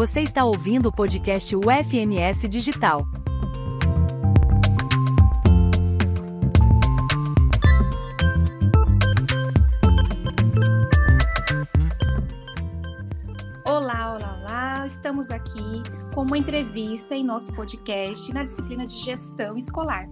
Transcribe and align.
Você 0.00 0.22
está 0.22 0.46
ouvindo 0.46 0.88
o 0.88 0.92
podcast 0.92 1.54
UFMS 1.54 2.48
Digital. 2.48 3.06
Olá, 13.66 14.14
olá, 14.14 14.38
olá! 14.40 14.86
Estamos 14.86 15.30
aqui 15.30 15.82
com 16.14 16.22
uma 16.22 16.38
entrevista 16.38 17.14
em 17.14 17.22
nosso 17.22 17.52
podcast 17.52 18.32
na 18.32 18.42
disciplina 18.42 18.86
de 18.86 18.96
gestão 18.96 19.58
escolar. 19.58 20.08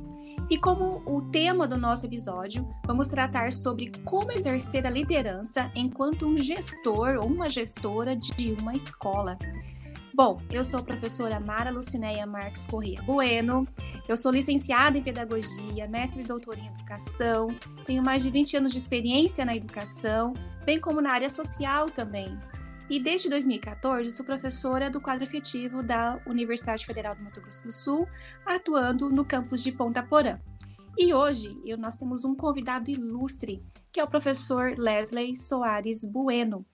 E 0.50 0.58
como 0.58 1.02
o 1.06 1.22
tema 1.30 1.66
do 1.66 1.78
nosso 1.78 2.04
episódio, 2.04 2.68
vamos 2.86 3.08
tratar 3.08 3.54
sobre 3.54 3.90
como 4.04 4.32
exercer 4.32 4.86
a 4.86 4.90
liderança 4.90 5.72
enquanto 5.74 6.26
um 6.26 6.36
gestor 6.36 7.16
ou 7.18 7.26
uma 7.26 7.48
gestora 7.48 8.14
de 8.14 8.52
uma 8.60 8.74
escola. 8.74 9.38
Bom, 10.18 10.42
eu 10.50 10.64
sou 10.64 10.80
a 10.80 10.82
professora 10.82 11.38
Mara 11.38 11.70
Lucinéia 11.70 12.26
Marques 12.26 12.66
Corrêa 12.66 13.00
Bueno, 13.02 13.64
eu 14.08 14.16
sou 14.16 14.32
licenciada 14.32 14.98
em 14.98 15.02
Pedagogia, 15.04 15.86
mestre 15.86 16.22
e 16.22 16.26
doutora 16.26 16.58
em 16.58 16.66
Educação, 16.66 17.56
tenho 17.84 18.02
mais 18.02 18.24
de 18.24 18.28
20 18.28 18.56
anos 18.56 18.72
de 18.72 18.78
experiência 18.78 19.44
na 19.44 19.54
educação, 19.54 20.34
bem 20.64 20.80
como 20.80 21.00
na 21.00 21.12
área 21.12 21.30
social 21.30 21.88
também. 21.88 22.36
E 22.90 22.98
desde 22.98 23.28
2014 23.28 24.10
sou 24.10 24.26
professora 24.26 24.90
do 24.90 25.00
quadro 25.00 25.22
efetivo 25.22 25.84
da 25.84 26.20
Universidade 26.26 26.84
Federal 26.84 27.14
do 27.14 27.22
Mato 27.22 27.40
Grosso 27.40 27.62
do 27.62 27.70
Sul, 27.70 28.08
atuando 28.44 29.08
no 29.08 29.24
campus 29.24 29.62
de 29.62 29.70
Ponta 29.70 30.02
Porã. 30.02 30.40
E 30.98 31.14
hoje 31.14 31.56
nós 31.78 31.96
temos 31.96 32.24
um 32.24 32.34
convidado 32.34 32.90
ilustre, 32.90 33.62
que 33.92 34.00
é 34.00 34.02
o 34.02 34.10
professor 34.10 34.74
Leslie 34.76 35.36
Soares 35.36 36.04
Bueno. 36.04 36.66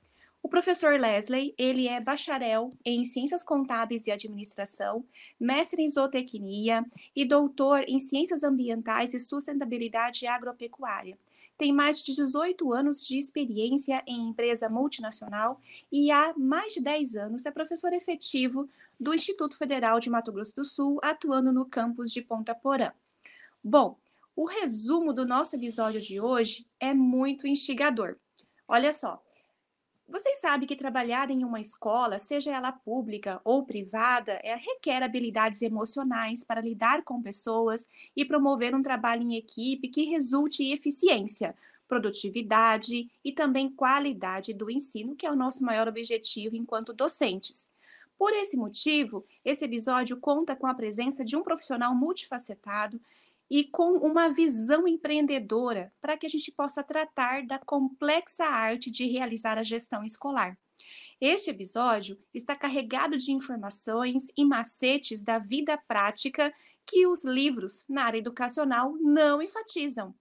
O 0.44 0.48
professor 0.48 1.00
Leslie, 1.00 1.54
ele 1.56 1.88
é 1.88 1.98
bacharel 1.98 2.68
em 2.84 3.02
Ciências 3.02 3.42
Contábeis 3.42 4.06
e 4.06 4.10
Administração, 4.10 5.02
mestre 5.40 5.80
em 5.80 5.88
Zootecnia 5.88 6.84
e 7.16 7.24
doutor 7.24 7.82
em 7.88 7.98
Ciências 7.98 8.45
Ambientais 8.45 9.14
e 9.14 9.18
Sustentabilidade 9.18 10.26
Agropecuária 10.26 11.16
tem 11.56 11.73
mais 11.73 12.04
de 12.04 12.12
18 12.12 12.73
anos 12.74 13.06
de 13.06 13.16
experiência 13.16 14.02
em 14.06 14.28
empresa 14.28 14.68
multinacional 14.68 15.60
e 15.90 16.10
há 16.10 16.34
mais 16.36 16.74
de 16.74 16.80
10 16.82 17.16
anos 17.16 17.46
é 17.46 17.51
professor 17.51 17.92
efetivo 17.92 18.68
do 18.98 19.14
Instituto 19.14 19.56
Federal 19.56 20.01
de 20.01 20.10
Mato 20.10 20.32
Grosso 20.32 20.56
do 20.56 20.64
Sul, 20.64 20.98
atuando 21.02 21.52
no 21.52 21.64
campus 21.64 22.10
de 22.10 22.20
Ponta 22.20 22.54
Porã. 22.54 22.92
Bom, 23.62 23.96
o 24.34 24.46
resumo 24.46 25.12
do 25.12 25.24
nosso 25.24 25.54
episódio 25.54 26.01
de 26.01 26.20
hoje 26.20 26.66
é 26.80 26.92
muito 26.92 27.46
instigador. 27.46 28.16
Olha 28.66 28.92
só, 28.92 29.23
vocês 30.15 30.38
sabem 30.38 30.65
que 30.65 30.76
trabalhar 30.76 31.29
em 31.29 31.43
uma 31.43 31.60
escola, 31.60 32.20
seja 32.20 32.52
ela 32.52 32.70
pública 32.70 33.40
ou 33.43 33.66
privada, 33.66 34.38
é, 34.45 34.54
requer 34.54 35.02
habilidades 35.02 35.60
emocionais 35.60 36.45
para 36.45 36.60
lidar 36.60 37.02
com 37.02 37.20
pessoas 37.20 37.88
e 38.15 38.24
promover 38.24 38.76
um 38.76 38.80
trabalho 38.80 39.23
em 39.23 39.35
equipe 39.35 39.88
que 39.88 40.04
resulte 40.04 40.62
em 40.62 40.73
eficiência, 40.73 41.52
produtividade 41.88 43.10
e 43.24 43.32
também 43.32 43.68
qualidade 43.68 44.54
do 44.54 44.70
ensino, 44.70 45.16
que 45.16 45.26
é 45.26 45.32
o 45.32 45.35
nosso 45.35 45.65
maior 45.65 45.88
objetivo 45.88 46.54
enquanto 46.54 46.92
docentes. 46.92 47.73
Por 48.16 48.32
esse 48.35 48.57
motivo, 48.57 49.26
esse 49.45 49.65
episódio 49.65 50.16
conta 50.18 50.54
com 50.54 50.68
a 50.68 50.74
presença 50.74 51.24
de 51.24 51.37
um 51.37 51.42
profissional 51.42 51.92
multifacetado 51.92 53.01
e 53.50 53.64
com 53.64 53.98
uma 53.98 54.28
visão 54.28 54.88
empreendedora 54.88 55.92
para 56.00 56.16
que 56.16 56.26
a 56.26 56.28
gente 56.28 56.50
possa 56.52 56.82
tratar 56.82 57.46
da 57.46 57.59
complexa 57.59 58.45
arte 58.45 58.90
de 58.90 59.06
realizar 59.06 59.59
a 59.59 59.62
gestão 59.62 60.04
escolar. 60.04 60.59
Este 61.20 61.51
episódio 61.51 62.18
está 62.32 62.56
carregado 62.56 63.16
de 63.16 63.32
informações 63.32 64.32
e 64.36 64.44
macetes 64.44 65.22
da 65.22 65.38
vida 65.38 65.76
prática 65.88 66.52
que 66.86 67.06
os 67.06 67.24
livros 67.24 67.84
na 67.88 68.04
área 68.04 68.19
educacional 68.19 68.94
não 69.00 69.41
enfatizam, 69.41 70.14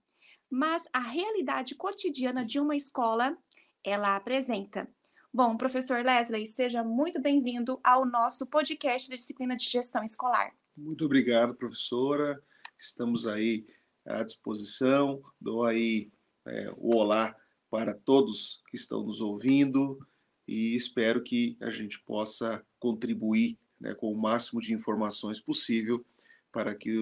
mas 0.48 0.84
a 0.92 1.00
realidade 1.00 1.74
cotidiana 1.74 2.44
de 2.44 2.58
uma 2.58 2.76
escola 2.76 3.36
ela 3.82 4.16
apresenta. 4.16 4.88
Bom, 5.32 5.56
professor 5.56 6.04
Leslie, 6.04 6.46
seja 6.46 6.84
muito 6.84 7.20
bem-vindo 7.20 7.80
ao 7.82 8.06
nosso 8.06 8.46
podcast 8.46 9.10
da 9.10 9.16
disciplina 9.16 9.56
de 9.56 9.64
gestão 9.64 10.04
escolar. 10.04 10.54
Muito 10.76 11.04
obrigado, 11.04 11.54
professora. 11.54 12.40
Estamos 12.78 13.26
aí 13.26 13.66
à 14.06 14.22
disposição. 14.22 15.22
Dou 15.40 15.64
aí 15.64 16.10
é, 16.46 16.72
o 16.76 16.96
olá 16.96 17.34
para 17.70 17.94
todos 17.94 18.62
que 18.68 18.76
estão 18.76 19.02
nos 19.02 19.20
ouvindo 19.20 19.98
e 20.46 20.76
espero 20.76 21.22
que 21.22 21.56
a 21.60 21.70
gente 21.70 21.98
possa 22.00 22.64
contribuir 22.78 23.58
né, 23.80 23.94
com 23.94 24.12
o 24.12 24.16
máximo 24.16 24.60
de 24.60 24.72
informações 24.72 25.40
possível 25.40 26.04
para 26.52 26.74
que 26.74 26.92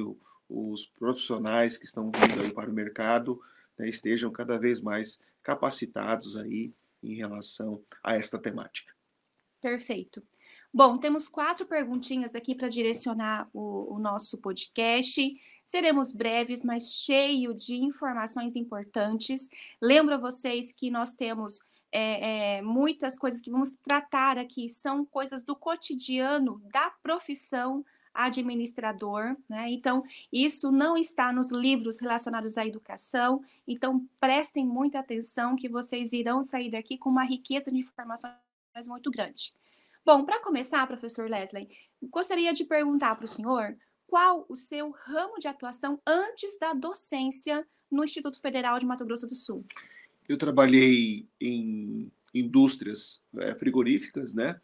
os 0.49 0.87
profissionais 0.87 1.77
que 1.77 1.85
estão 1.85 2.11
vindo 2.11 2.55
para 2.55 2.71
o 2.71 2.75
mercado 2.75 3.41
né, 3.79 3.89
estejam 3.89 4.31
cada 4.31 4.59
vez 4.59 4.81
mais 4.81 5.21
capacitados 5.43 6.37
aí 6.37 6.73
em 7.03 7.17
relação 7.17 7.83
a 8.03 8.15
esta 8.15 8.39
temática. 8.39 8.93
Perfeito. 9.61 10.23
Bom, 10.73 10.99
temos 10.99 11.29
quatro 11.29 11.67
perguntinhas 11.67 12.35
aqui 12.35 12.55
para 12.55 12.69
direcionar 12.69 13.49
o, 13.53 13.95
o 13.95 13.99
nosso 13.99 14.39
podcast. 14.39 15.21
Seremos 15.65 16.13
breves, 16.13 16.65
mas 16.65 16.93
cheio 16.93 17.55
de 17.55 17.77
informações 17.77 18.57
importantes. 18.57 19.49
Lembro 19.81 20.15
a 20.15 20.19
vocês 20.19 20.73
que 20.73 20.91
nós 20.91 21.15
temos 21.15 21.61
é, 21.93 22.57
é, 22.57 22.63
muitas 22.63 23.19
coisas 23.19 23.41
que 23.41 23.51
vamos 23.51 23.75
tratar 23.83 24.39
aqui, 24.39 24.69
são 24.69 25.05
coisas 25.05 25.45
do 25.45 25.55
cotidiano 25.55 26.61
da 26.73 26.91
profissão 27.03 27.85
administrador, 28.15 29.37
né? 29.49 29.71
Então, 29.71 30.03
isso 30.31 30.71
não 30.71 30.97
está 30.97 31.33
nos 31.33 31.51
livros 31.51 32.01
relacionados 32.01 32.59
à 32.59 32.67
educação, 32.67 33.43
então 33.67 34.07
prestem 34.21 34.67
muita 34.67 34.99
atenção 34.99 35.57
que 35.57 35.69
vocês 35.69 36.13
irão 36.13 36.43
sair 36.43 36.71
daqui 36.71 36.99
com 36.99 37.09
uma 37.09 37.25
riqueza 37.25 37.71
de 37.71 37.79
informações 37.79 38.35
muito 38.87 39.11
grande. 39.11 39.55
Bom, 40.05 40.25
para 40.25 40.43
começar, 40.43 40.87
professor 40.87 41.29
Leslie, 41.31 41.69
gostaria 42.03 42.53
de 42.53 42.65
perguntar 42.65 43.15
para 43.15 43.25
o 43.25 43.29
senhor 43.29 43.77
qual 44.13 44.45
o 44.47 44.55
seu 44.55 44.91
ramo 44.91 45.39
de 45.39 45.49
atuação 45.49 45.99
antes 46.07 46.59
da 46.59 46.75
docência 46.75 47.67
no 47.91 48.05
Instituto 48.05 48.39
Federal 48.43 48.79
de 48.79 48.85
Mato 48.85 49.07
Grosso 49.07 49.27
do 49.27 49.35
Sul? 49.35 49.65
Eu 50.29 50.37
trabalhei 50.37 51.27
em 51.41 52.13
indústrias 52.35 53.23
é, 53.39 53.55
frigoríficas, 53.55 54.35
né? 54.35 54.61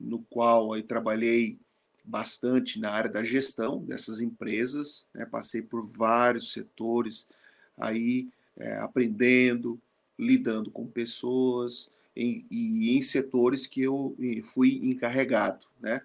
No 0.00 0.20
qual 0.30 0.72
aí 0.72 0.82
trabalhei 0.82 1.58
bastante 2.02 2.80
na 2.80 2.90
área 2.90 3.10
da 3.10 3.22
gestão 3.22 3.84
dessas 3.84 4.22
empresas, 4.22 5.06
né? 5.12 5.26
passei 5.26 5.60
por 5.60 5.86
vários 5.86 6.54
setores 6.54 7.28
aí 7.76 8.30
é, 8.56 8.78
aprendendo, 8.78 9.78
lidando 10.18 10.70
com 10.70 10.86
pessoas 10.86 11.90
em, 12.16 12.46
e 12.50 12.96
em 12.96 13.02
setores 13.02 13.66
que 13.66 13.82
eu 13.82 14.16
fui 14.42 14.80
encarregado, 14.82 15.66
né? 15.78 16.00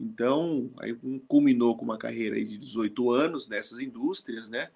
Então, 0.00 0.70
aí 0.78 0.94
culminou 1.28 1.76
com 1.76 1.84
uma 1.84 1.98
carreira 1.98 2.42
de 2.42 2.58
18 2.58 3.10
anos 3.10 3.48
nessas 3.48 3.80
indústrias, 3.80 4.50
né? 4.50 4.70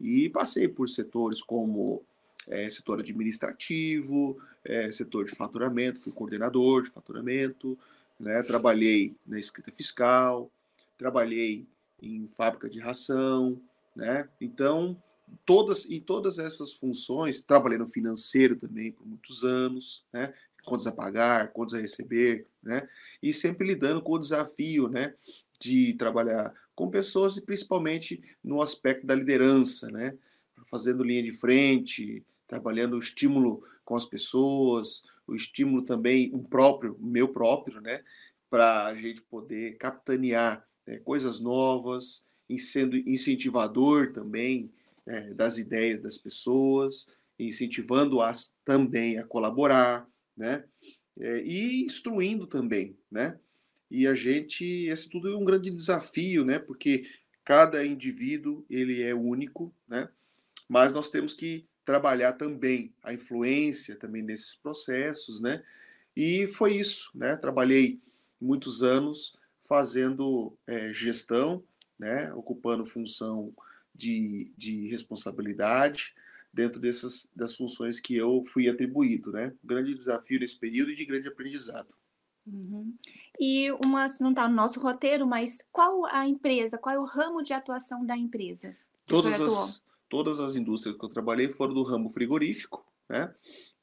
E 0.00 0.28
passei 0.28 0.68
por 0.68 0.88
setores 0.88 1.42
como 1.42 2.02
é, 2.46 2.68
setor 2.68 3.00
administrativo, 3.00 4.38
é, 4.64 4.90
setor 4.92 5.24
de 5.24 5.34
faturamento, 5.34 6.00
fui 6.00 6.12
coordenador 6.12 6.82
de 6.82 6.90
faturamento, 6.90 7.78
né? 8.18 8.42
Trabalhei 8.42 9.14
na 9.26 9.38
escrita 9.38 9.70
fiscal, 9.72 10.50
trabalhei 10.96 11.66
em 12.02 12.28
fábrica 12.28 12.68
de 12.68 12.78
ração, 12.78 13.60
né? 13.96 14.28
Então, 14.40 14.96
todas 15.46 15.84
e 15.86 16.00
todas 16.00 16.38
essas 16.38 16.72
funções, 16.72 17.42
trabalhei 17.42 17.78
no 17.78 17.88
financeiro 17.88 18.56
também 18.56 18.92
por 18.92 19.06
muitos 19.06 19.44
anos, 19.44 20.04
né? 20.12 20.32
Contas 20.64 20.86
a 20.86 20.92
pagar, 20.92 21.52
contas 21.52 21.74
a 21.74 21.80
receber, 21.80 22.46
né? 22.62 22.88
E 23.22 23.32
sempre 23.32 23.66
lidando 23.66 24.02
com 24.02 24.12
o 24.12 24.18
desafio, 24.18 24.88
né? 24.88 25.14
De 25.58 25.94
trabalhar 25.94 26.54
com 26.74 26.90
pessoas 26.90 27.36
e 27.36 27.42
principalmente 27.42 28.20
no 28.42 28.62
aspecto 28.62 29.06
da 29.06 29.14
liderança, 29.14 29.90
né? 29.90 30.16
Fazendo 30.66 31.04
linha 31.04 31.22
de 31.22 31.32
frente, 31.32 32.24
trabalhando 32.46 32.96
o 32.96 33.00
estímulo 33.00 33.62
com 33.84 33.96
as 33.96 34.04
pessoas, 34.04 35.02
o 35.26 35.34
estímulo 35.34 35.82
também 35.82 36.30
um 36.34 36.42
próprio, 36.42 36.96
meu 37.00 37.28
próprio, 37.28 37.80
né? 37.80 38.02
Para 38.48 38.86
a 38.86 38.94
gente 38.94 39.22
poder 39.22 39.76
capitanear 39.76 40.66
né? 40.86 40.98
coisas 40.98 41.40
novas, 41.40 42.24
e 42.50 42.58
sendo 42.58 42.96
incentivador 42.96 44.12
também 44.12 44.72
é, 45.06 45.32
das 45.32 45.56
ideias 45.56 46.00
das 46.00 46.18
pessoas, 46.18 47.06
incentivando-as 47.38 48.56
também 48.64 49.18
a 49.18 49.24
colaborar, 49.24 50.06
né? 50.40 50.64
É, 51.18 51.42
e 51.42 51.84
instruindo 51.84 52.46
também, 52.46 52.98
né? 53.10 53.38
E 53.90 54.06
a 54.06 54.14
gente, 54.14 54.64
esse 54.64 55.08
tudo 55.08 55.28
é 55.28 55.36
um 55.36 55.44
grande 55.44 55.70
desafio, 55.70 56.44
né? 56.44 56.58
Porque 56.58 57.06
cada 57.44 57.84
indivíduo 57.84 58.64
ele 58.70 59.02
é 59.02 59.14
único, 59.14 59.74
né? 59.86 60.08
Mas 60.66 60.92
nós 60.94 61.10
temos 61.10 61.34
que 61.34 61.66
trabalhar 61.84 62.32
também 62.34 62.94
a 63.02 63.12
influência 63.12 63.96
também 63.96 64.22
nesses 64.22 64.54
processos, 64.54 65.42
né? 65.42 65.62
E 66.16 66.46
foi 66.48 66.72
isso, 66.72 67.10
né? 67.14 67.36
Trabalhei 67.36 68.00
muitos 68.40 68.82
anos 68.82 69.36
fazendo 69.60 70.56
é, 70.66 70.90
gestão, 70.92 71.62
né, 71.98 72.32
ocupando 72.32 72.86
função 72.86 73.52
de, 73.94 74.50
de 74.56 74.88
responsabilidade 74.88 76.14
dentro 76.52 76.80
dessas 76.80 77.28
das 77.34 77.54
funções 77.54 78.00
que 78.00 78.16
eu 78.16 78.44
fui 78.52 78.68
atribuído, 78.68 79.32
né? 79.32 79.52
Grande 79.62 79.94
desafio 79.94 80.40
nesse 80.40 80.58
período 80.58 80.90
e 80.90 80.96
de 80.96 81.04
grande 81.04 81.28
aprendizado. 81.28 81.94
Uhum. 82.46 82.94
E 83.38 83.70
uma, 83.84 84.06
não 84.20 84.30
está 84.30 84.48
no 84.48 84.54
nosso 84.54 84.80
roteiro, 84.80 85.26
mas 85.26 85.66
qual 85.70 86.04
a 86.06 86.26
empresa, 86.26 86.78
qual 86.78 86.94
é 86.94 86.98
o 86.98 87.04
ramo 87.04 87.42
de 87.42 87.52
atuação 87.52 88.04
da 88.04 88.16
empresa? 88.16 88.76
Todas 89.06 89.40
as, 89.40 89.82
todas 90.08 90.40
as 90.40 90.56
indústrias 90.56 90.96
que 90.96 91.04
eu 91.04 91.08
trabalhei 91.08 91.48
foram 91.48 91.74
do 91.74 91.82
ramo 91.82 92.10
frigorífico, 92.10 92.84
né? 93.08 93.32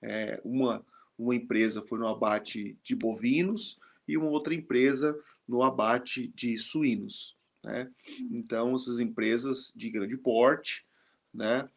É, 0.02 0.42
uma, 0.44 0.86
uma 1.18 1.36
empresa 1.36 1.82
foi 1.82 2.00
no 2.00 2.08
abate 2.08 2.78
de 2.84 2.96
bovinos 2.96 3.80
e 4.08 4.18
uma 4.18 4.30
outra 4.30 4.54
empresa 4.54 5.18
no 5.48 5.64
abate 5.64 6.28
de 6.36 6.58
suínos, 6.58 7.38
né? 7.64 7.90
Então, 8.32 8.76
essas 8.76 9.00
empresas 9.00 9.72
de 9.76 9.90
grande 9.90 10.18
porte, 10.18 10.86
né? 11.34 11.70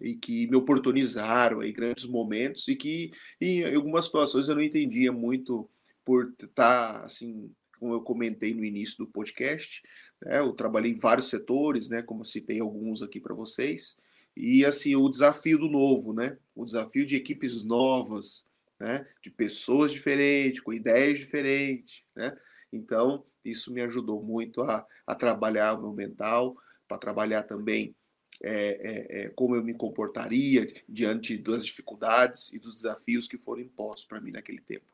E 0.00 0.14
que 0.14 0.46
me 0.46 0.56
oportunizaram 0.56 1.60
aí 1.60 1.72
grandes 1.72 2.06
momentos 2.06 2.68
e 2.68 2.76
que 2.76 3.10
em 3.40 3.64
algumas 3.74 4.04
situações 4.04 4.48
eu 4.48 4.54
não 4.54 4.62
entendia 4.62 5.12
muito 5.12 5.68
por 6.04 6.32
estar, 6.40 7.04
assim, 7.04 7.50
como 7.78 7.94
eu 7.94 8.00
comentei 8.00 8.54
no 8.54 8.64
início 8.64 8.98
do 8.98 9.06
podcast, 9.06 9.82
né, 10.22 10.38
eu 10.38 10.52
trabalhei 10.52 10.92
em 10.92 10.98
vários 10.98 11.28
setores, 11.28 11.88
né, 11.88 12.02
como 12.02 12.24
citei 12.24 12.60
alguns 12.60 13.02
aqui 13.02 13.20
para 13.20 13.34
vocês, 13.34 13.98
e 14.36 14.64
assim, 14.64 14.94
o 14.96 15.08
desafio 15.08 15.58
do 15.58 15.68
novo, 15.68 16.12
né, 16.12 16.38
o 16.54 16.64
desafio 16.64 17.06
de 17.06 17.16
equipes 17.16 17.62
novas, 17.62 18.46
né, 18.80 19.06
de 19.22 19.30
pessoas 19.30 19.92
diferentes, 19.92 20.60
com 20.60 20.72
ideias 20.72 21.18
diferentes, 21.18 22.02
né, 22.16 22.36
então 22.72 23.24
isso 23.44 23.72
me 23.72 23.80
ajudou 23.82 24.22
muito 24.22 24.62
a, 24.62 24.86
a 25.06 25.14
trabalhar 25.14 25.74
o 25.74 25.82
meu 25.82 25.92
mental, 25.92 26.56
para 26.88 26.98
trabalhar 26.98 27.42
também 27.42 27.94
é, 28.42 28.52
é, 28.52 29.20
é, 29.22 29.28
como 29.30 29.56
eu 29.56 29.64
me 29.64 29.74
comportaria 29.74 30.66
diante 30.88 31.36
das 31.36 31.64
dificuldades 31.64 32.52
e 32.52 32.58
dos 32.58 32.74
desafios 32.74 33.26
que 33.26 33.38
foram 33.38 33.62
impostos 33.62 34.06
para 34.06 34.20
mim 34.20 34.30
naquele 34.30 34.60
tempo 34.60 34.86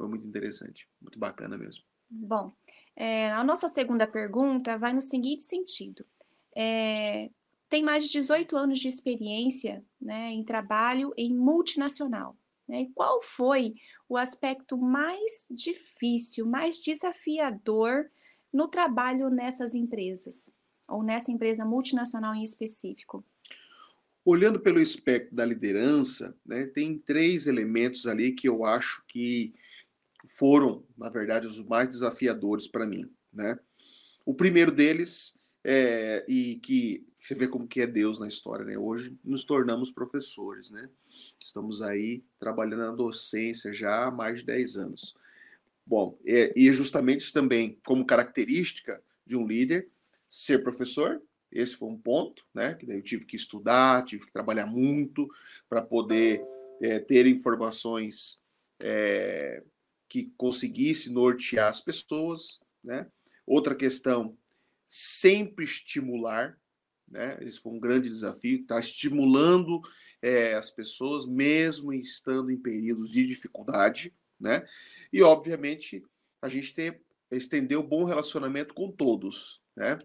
foi 0.00 0.08
muito 0.08 0.26
interessante, 0.26 0.88
muito 1.00 1.18
bacana 1.18 1.58
mesmo. 1.58 1.84
Bom, 2.08 2.52
é, 2.96 3.30
a 3.30 3.44
nossa 3.44 3.68
segunda 3.68 4.06
pergunta 4.06 4.78
vai 4.78 4.94
no 4.94 5.02
seguinte 5.02 5.42
sentido. 5.42 6.06
É, 6.56 7.30
tem 7.68 7.82
mais 7.82 8.04
de 8.04 8.12
18 8.12 8.56
anos 8.56 8.78
de 8.78 8.88
experiência 8.88 9.84
né, 10.00 10.30
em 10.30 10.42
trabalho 10.42 11.12
em 11.16 11.34
multinacional. 11.36 12.34
Né? 12.66 12.82
E 12.82 12.90
qual 12.92 13.22
foi 13.22 13.74
o 14.08 14.16
aspecto 14.16 14.76
mais 14.78 15.46
difícil, 15.50 16.46
mais 16.46 16.82
desafiador 16.82 18.10
no 18.52 18.68
trabalho 18.68 19.28
nessas 19.28 19.74
empresas? 19.74 20.56
Ou 20.90 21.02
nessa 21.02 21.30
empresa 21.30 21.64
multinacional 21.64 22.34
em 22.34 22.42
específico? 22.42 23.24
Olhando 24.24 24.60
pelo 24.60 24.80
espectro 24.80 25.34
da 25.34 25.44
liderança, 25.44 26.36
né, 26.44 26.66
tem 26.66 26.98
três 26.98 27.46
elementos 27.46 28.06
ali 28.06 28.32
que 28.32 28.48
eu 28.48 28.64
acho 28.64 29.02
que 29.06 29.54
foram, 30.26 30.84
na 30.96 31.08
verdade, 31.08 31.46
os 31.46 31.62
mais 31.64 31.88
desafiadores 31.88 32.68
para 32.68 32.86
mim, 32.86 33.10
né? 33.32 33.58
O 34.24 34.34
primeiro 34.34 34.70
deles 34.70 35.38
é, 35.64 36.24
e 36.28 36.56
que 36.56 37.06
você 37.18 37.34
vê 37.34 37.46
como 37.46 37.66
que 37.66 37.80
é 37.80 37.86
Deus 37.86 38.18
na 38.18 38.28
história, 38.28 38.64
né? 38.64 38.78
Hoje 38.78 39.16
nos 39.24 39.44
tornamos 39.44 39.90
professores, 39.90 40.70
né? 40.70 40.88
Estamos 41.38 41.82
aí 41.82 42.22
trabalhando 42.38 42.80
na 42.80 42.92
docência 42.92 43.72
já 43.72 44.06
há 44.06 44.10
mais 44.10 44.40
de 44.40 44.46
10 44.46 44.76
anos. 44.76 45.14
Bom, 45.86 46.18
é, 46.24 46.52
e 46.56 46.72
justamente 46.72 47.32
também 47.32 47.78
como 47.84 48.06
característica 48.06 49.02
de 49.26 49.36
um 49.36 49.46
líder 49.46 49.88
ser 50.30 50.62
professor, 50.62 51.20
esse 51.50 51.76
foi 51.76 51.88
um 51.88 51.98
ponto, 51.98 52.44
né? 52.54 52.74
Que 52.74 52.86
daí 52.86 52.98
eu 52.98 53.02
tive 53.02 53.26
que 53.26 53.34
estudar, 53.34 54.04
tive 54.04 54.24
que 54.24 54.32
trabalhar 54.32 54.66
muito 54.66 55.28
para 55.68 55.82
poder 55.82 56.40
é, 56.80 57.00
ter 57.00 57.26
informações 57.26 58.40
é, 58.80 59.62
que 60.08 60.32
conseguisse 60.36 61.10
nortear 61.10 61.68
as 61.68 61.80
pessoas, 61.80 62.60
né? 62.82 63.06
Outra 63.44 63.74
questão, 63.74 64.38
sempre 64.88 65.64
estimular, 65.64 66.56
né? 67.08 67.36
Esse 67.40 67.60
foi 67.60 67.72
um 67.72 67.80
grande 67.80 68.08
desafio, 68.08 68.64
tá 68.64 68.78
estimulando 68.78 69.80
é, 70.22 70.54
as 70.54 70.70
pessoas, 70.70 71.26
mesmo 71.26 71.92
estando 71.92 72.52
em 72.52 72.56
períodos 72.56 73.10
de 73.10 73.26
dificuldade, 73.26 74.14
né? 74.38 74.64
E 75.12 75.20
obviamente 75.22 76.04
a 76.40 76.48
gente 76.48 76.72
ter 76.72 77.02
estender 77.30 77.78
o 77.78 77.82
um 77.82 77.86
bom 77.86 78.04
relacionamento 78.04 78.72
com 78.72 78.90
todos, 78.90 79.60
né? 79.76 79.98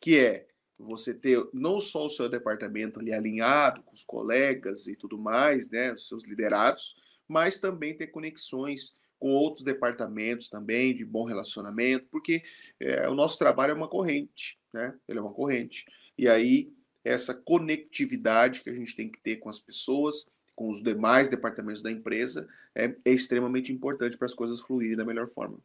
Que 0.00 0.18
é 0.18 0.46
você 0.78 1.14
ter 1.14 1.42
não 1.52 1.80
só 1.80 2.04
o 2.04 2.10
seu 2.10 2.28
departamento 2.28 3.00
ali 3.00 3.12
alinhado 3.12 3.82
com 3.82 3.94
os 3.94 4.04
colegas 4.04 4.86
e 4.86 4.94
tudo 4.94 5.18
mais, 5.18 5.70
né, 5.70 5.92
os 5.92 6.06
seus 6.06 6.24
liderados, 6.24 6.94
mas 7.26 7.58
também 7.58 7.96
ter 7.96 8.08
conexões 8.08 8.98
com 9.18 9.30
outros 9.30 9.64
departamentos 9.64 10.48
também 10.48 10.94
de 10.94 11.04
bom 11.04 11.24
relacionamento, 11.24 12.06
porque 12.10 12.42
é, 12.78 13.08
o 13.08 13.14
nosso 13.14 13.38
trabalho 13.38 13.72
é 13.72 13.74
uma 13.74 13.88
corrente, 13.88 14.58
né? 14.72 14.94
Ele 15.08 15.18
é 15.18 15.22
uma 15.22 15.32
corrente. 15.32 15.86
E 16.18 16.28
aí 16.28 16.70
essa 17.02 17.32
conectividade 17.32 18.62
que 18.62 18.68
a 18.68 18.74
gente 18.74 18.94
tem 18.94 19.08
que 19.08 19.20
ter 19.20 19.36
com 19.36 19.48
as 19.48 19.58
pessoas, 19.58 20.28
com 20.54 20.68
os 20.68 20.82
demais 20.82 21.28
departamentos 21.28 21.82
da 21.82 21.90
empresa, 21.90 22.48
é, 22.74 22.94
é 23.04 23.12
extremamente 23.12 23.72
importante 23.72 24.18
para 24.18 24.26
as 24.26 24.34
coisas 24.34 24.60
fluírem 24.60 24.96
da 24.96 25.04
melhor 25.04 25.26
forma. 25.28 25.58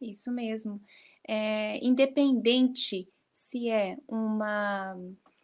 Isso 0.00 0.32
mesmo. 0.32 0.80
É, 1.26 1.84
independente 1.84 3.08
se 3.38 3.70
é 3.70 3.98
uma, 4.08 4.96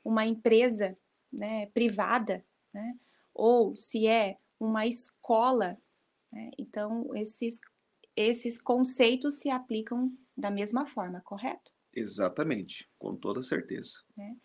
uma 0.05 0.26
empresa 0.26 0.96
né, 1.32 1.67
privada, 1.67 2.44
né, 2.73 2.96
ou 3.32 3.75
se 3.75 4.06
é 4.06 4.38
uma 4.58 4.87
escola 4.87 5.79
né? 6.35 6.50
Então, 6.58 7.14
esses, 7.14 7.61
esses 8.17 8.61
conceitos 8.61 9.35
se 9.35 9.49
aplicam 9.49 10.12
da 10.37 10.50
mesma 10.50 10.85
forma, 10.85 11.20
correto? 11.20 11.73
Exatamente, 11.94 12.91
com 12.99 13.14
toda 13.14 13.41
certeza. 13.41 14.02
Né? 14.17 14.37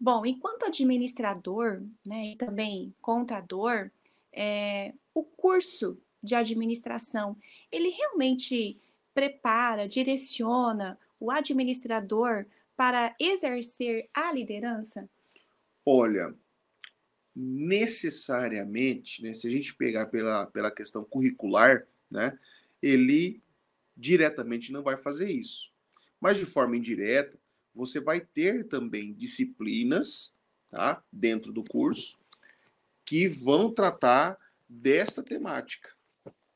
Bom, 0.00 0.24
enquanto 0.24 0.64
administrador 0.64 1.82
né, 2.06 2.32
e 2.32 2.36
também 2.36 2.94
contador, 3.00 3.90
é, 4.32 4.94
o 5.12 5.22
curso 5.22 5.98
de 6.22 6.34
administração, 6.34 7.36
ele 7.70 7.90
realmente 7.90 8.80
prepara, 9.12 9.86
direciona 9.86 10.98
o 11.20 11.30
administrador 11.30 12.46
para 12.76 13.14
exercer 13.20 14.08
a 14.12 14.32
liderança? 14.32 15.08
Olha, 15.84 16.34
necessariamente, 17.34 19.22
né, 19.22 19.34
se 19.34 19.46
a 19.46 19.50
gente 19.50 19.74
pegar 19.74 20.06
pela, 20.06 20.46
pela 20.46 20.70
questão 20.70 21.04
curricular, 21.04 21.86
né, 22.10 22.38
ele 22.82 23.42
diretamente 23.96 24.72
não 24.72 24.82
vai 24.82 24.96
fazer 24.96 25.30
isso. 25.30 25.72
Mas 26.20 26.38
de 26.38 26.46
forma 26.46 26.76
indireta, 26.76 27.38
você 27.74 28.00
vai 28.00 28.20
ter 28.20 28.66
também 28.68 29.12
disciplinas 29.12 30.34
tá, 30.70 31.02
dentro 31.12 31.52
do 31.52 31.64
curso 31.64 32.18
que 33.04 33.28
vão 33.28 33.72
tratar 33.72 34.38
dessa 34.68 35.22
temática. 35.22 35.94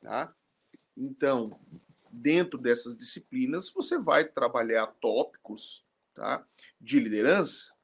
Tá? 0.00 0.34
Então, 0.96 1.58
dentro 2.10 2.58
dessas 2.58 2.96
disciplinas, 2.96 3.70
você 3.70 3.98
vai 3.98 4.24
trabalhar 4.24 4.86
tópicos 5.00 5.84
tá, 6.18 6.44
de 6.80 7.00
liderança 7.00 7.78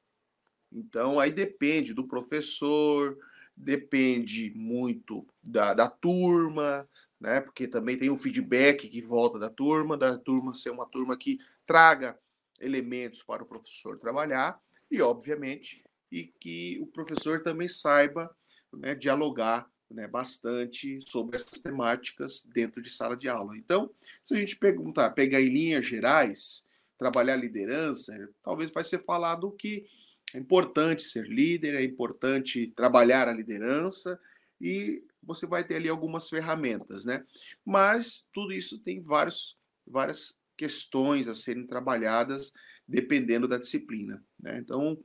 então, 0.75 1.21
aí 1.21 1.31
depende 1.31 1.95
do 1.95 2.07
professor, 2.09 3.17
depende 3.57 4.53
muito 4.57 5.25
da, 5.41 5.73
da 5.73 5.89
turma, 5.89 6.89
né? 7.21 7.41
Porque 7.41 7.69
também 7.69 7.97
tem 7.97 8.11
o 8.11 8.19
feedback 8.19 8.89
que 8.89 9.01
volta 9.01 9.39
da 9.39 9.49
turma, 9.49 9.97
da 9.97 10.19
turma 10.19 10.53
ser 10.53 10.71
uma 10.71 10.85
turma 10.85 11.17
que 11.17 11.39
traga 11.65 12.19
elementos 12.61 13.23
para 13.23 13.45
o 13.45 13.47
professor 13.47 13.99
trabalhar 13.99 14.61
e, 14.91 15.01
obviamente, 15.01 15.85
e 16.11 16.25
que 16.25 16.79
o 16.83 16.87
professor 16.87 17.41
também 17.41 17.69
saiba 17.69 18.35
né, 18.73 18.97
dialogar 18.97 19.71
né, 19.89 20.09
bastante 20.09 20.99
sobre 21.07 21.37
essas 21.37 21.61
temáticas 21.61 22.45
dentro 22.53 22.83
de 22.83 22.91
sala 22.91 23.17
de 23.17 23.29
aula. 23.29 23.57
Então, 23.57 23.91
se 24.25 24.35
a 24.35 24.37
gente 24.37 24.57
perguntar, 24.57 25.11
pegar 25.11 25.41
em 25.41 25.49
linhas 25.49 25.87
gerais, 25.87 26.64
trabalhar 26.99 27.37
liderança, 27.37 28.13
talvez 28.43 28.71
vai 28.71 28.85
ser 28.85 28.99
falado 29.03 29.51
que 29.53 29.87
é 30.35 30.39
importante 30.39 31.03
ser 31.03 31.27
líder, 31.27 31.75
é 31.75 31.85
importante 31.85 32.67
trabalhar 32.69 33.29
a 33.29 33.33
liderança 33.33 34.19
e 34.61 35.03
você 35.23 35.47
vai 35.47 35.65
ter 35.65 35.77
ali 35.77 35.89
algumas 35.89 36.29
ferramentas, 36.29 37.05
né? 37.05 37.25
Mas 37.65 38.27
tudo 38.33 38.53
isso 38.53 38.79
tem 38.79 39.01
vários, 39.01 39.57
várias 39.87 40.37
questões 40.57 41.29
a 41.29 41.35
serem 41.35 41.67
trabalhadas 41.67 42.53
dependendo 42.87 43.49
da 43.49 43.59
disciplina, 43.59 44.23
né? 44.41 44.59
Então, 44.59 44.99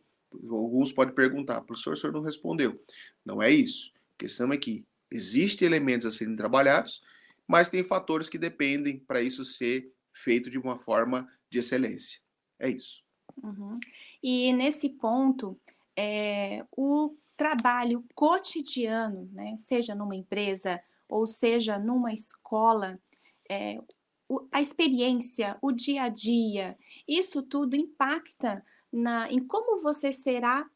alguns 0.50 0.91
podem 0.91 1.13
perguntar, 1.13 1.62
professor, 1.62 1.93
o 1.93 1.96
senhor 1.96 2.13
não 2.13 2.22
respondeu. 2.22 2.81
Não 3.25 3.41
é 3.41 3.51
isso. 3.51 3.91
A 4.15 4.19
questão 4.19 4.51
é 4.51 4.58
que 4.58 4.86
existem 5.10 5.65
elementos 5.65 6.05
a 6.05 6.12
serem 6.12 6.36
trabalhados, 6.36 7.01
mas 7.48 7.69
tem 7.69 7.84
fatores 7.84 8.29
que 8.29 8.38
dependem 8.38 9.00
para 9.00 9.22
isso 9.22 9.43
ser 9.43 9.91
feito 10.13 10.50
de 10.50 10.58
uma 10.58 10.77
forma 10.77 11.27
de 11.50 11.60
excelência. 11.60 12.20
É 12.60 12.70
isso. 12.70 13.03
Uhum. 13.44 13.77
E 14.22 14.51
nesse 14.53 14.89
ponto, 14.89 15.60
é, 15.98 16.65
o 16.75 17.15
trabalho 17.36 18.06
cotidiano, 18.13 19.29
né, 19.32 19.56
seja 19.58 19.96
numa 19.96 20.15
empresa 20.15 20.82
ou 21.08 21.25
seja 21.25 21.79
numa 21.79 22.13
escola, 22.13 23.00
é, 23.50 23.79
a 24.51 24.62
experiência, 24.62 25.58
o 25.62 25.72
dia 25.72 26.03
a 26.03 26.10
dia, 26.10 26.77
isso 27.08 27.41
tudo 27.41 27.75
impacta 27.75 28.63
na, 28.91 29.32
em 29.32 29.39
como 29.39 29.82
você 29.82 30.13
será 30.13 30.70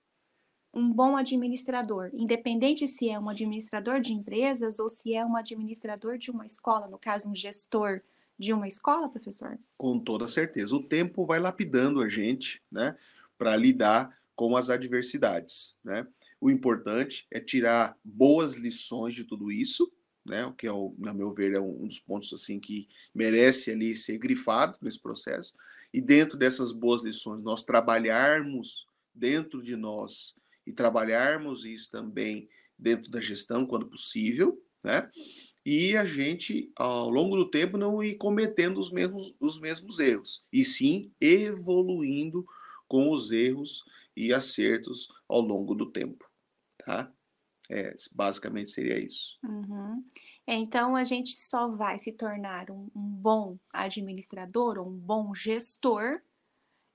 um 0.74 0.92
bom 0.92 1.15
administrador, 1.15 2.10
independente 2.13 2.88
se 2.88 3.10
é 3.10 3.20
um 3.20 3.30
administrador 3.30 4.00
de 4.00 4.12
empresas 4.12 4.80
ou 4.80 4.89
se 4.89 5.13
é 5.13 5.24
um 5.24 5.36
administrador 5.36 6.18
de 6.18 6.32
uma 6.32 6.46
escola, 6.46 6.88
no 6.88 6.98
caso, 6.98 7.30
um 7.30 7.36
gestor 7.36 8.01
de 8.44 8.54
uma 8.54 8.68
escola, 8.68 9.10
professor? 9.10 9.58
Com 9.78 10.00
toda 10.00 10.28
certeza. 10.28 10.76
O 10.76 10.84
tempo 10.84 11.26
vai 11.26 11.40
lapidando 11.40 12.02
a 12.02 12.10
gente, 12.10 12.62
né, 12.72 12.98
para 13.38 13.56
lidar 13.56 14.18
com 14.36 14.56
as 14.56 14.70
adversidades, 14.70 15.76
né? 15.84 16.08
O 16.42 16.52
importante 16.52 17.26
é 17.32 17.40
tirar 17.40 17.98
boas 18.04 18.56
lições 18.56 19.14
de 19.14 19.24
tudo 19.24 19.52
isso, 19.52 19.92
né? 20.26 20.46
O 20.46 20.54
que 20.54 20.68
é, 20.68 20.72
na 20.98 21.14
meu 21.14 21.34
ver, 21.34 21.54
é 21.54 21.60
um 21.60 21.88
dos 21.88 22.00
pontos 22.00 22.34
assim 22.34 22.60
que 22.60 22.88
merece 23.14 23.72
ali 23.72 23.96
ser 23.96 24.18
grifado 24.18 24.78
nesse 24.82 25.00
processo. 25.00 25.54
E 25.94 26.02
dentro 26.02 26.38
dessas 26.38 26.72
boas 26.72 27.04
lições, 27.04 27.44
nós 27.44 27.64
trabalharmos 27.64 28.88
dentro 29.14 29.62
de 29.62 29.76
nós 29.76 30.36
e 30.66 30.74
trabalharmos 30.74 31.66
isso 31.66 31.90
também 31.90 32.50
dentro 32.78 33.12
da 33.12 33.22
gestão 33.22 33.66
quando 33.66 33.86
possível, 33.86 34.62
né? 34.84 35.10
E 35.65 35.96
a 35.96 36.03
gente, 36.03 36.72
ao 36.75 37.10
longo 37.10 37.36
do 37.36 37.50
tempo, 37.50 37.77
não 37.77 38.03
ir 38.03 38.15
cometendo 38.15 38.79
os 38.79 38.91
mesmos, 38.91 39.34
os 39.39 39.60
mesmos 39.60 40.00
erros, 40.00 40.46
e 40.51 40.63
sim 40.63 41.12
evoluindo 41.22 42.46
com 42.88 43.10
os 43.10 43.32
erros 43.32 43.84
e 44.15 44.34
acertos 44.34 45.08
ao 45.27 45.39
longo 45.39 45.74
do 45.74 45.89
tempo, 45.89 46.29
tá? 46.77 47.12
É, 47.72 47.96
basicamente 48.13 48.72
seria 48.72 49.00
isso. 49.00 49.39
Uhum. 49.43 50.03
É, 50.46 50.55
então 50.55 50.96
a 50.96 51.05
gente 51.05 51.32
só 51.32 51.70
vai 51.70 51.98
se 51.98 52.12
tornar 52.12 52.70
um, 52.70 52.89
um 52.93 53.10
bom 53.10 53.58
administrador 53.72 54.77
ou 54.77 54.89
um 54.89 54.98
bom 54.98 55.34
gestor 55.34 56.22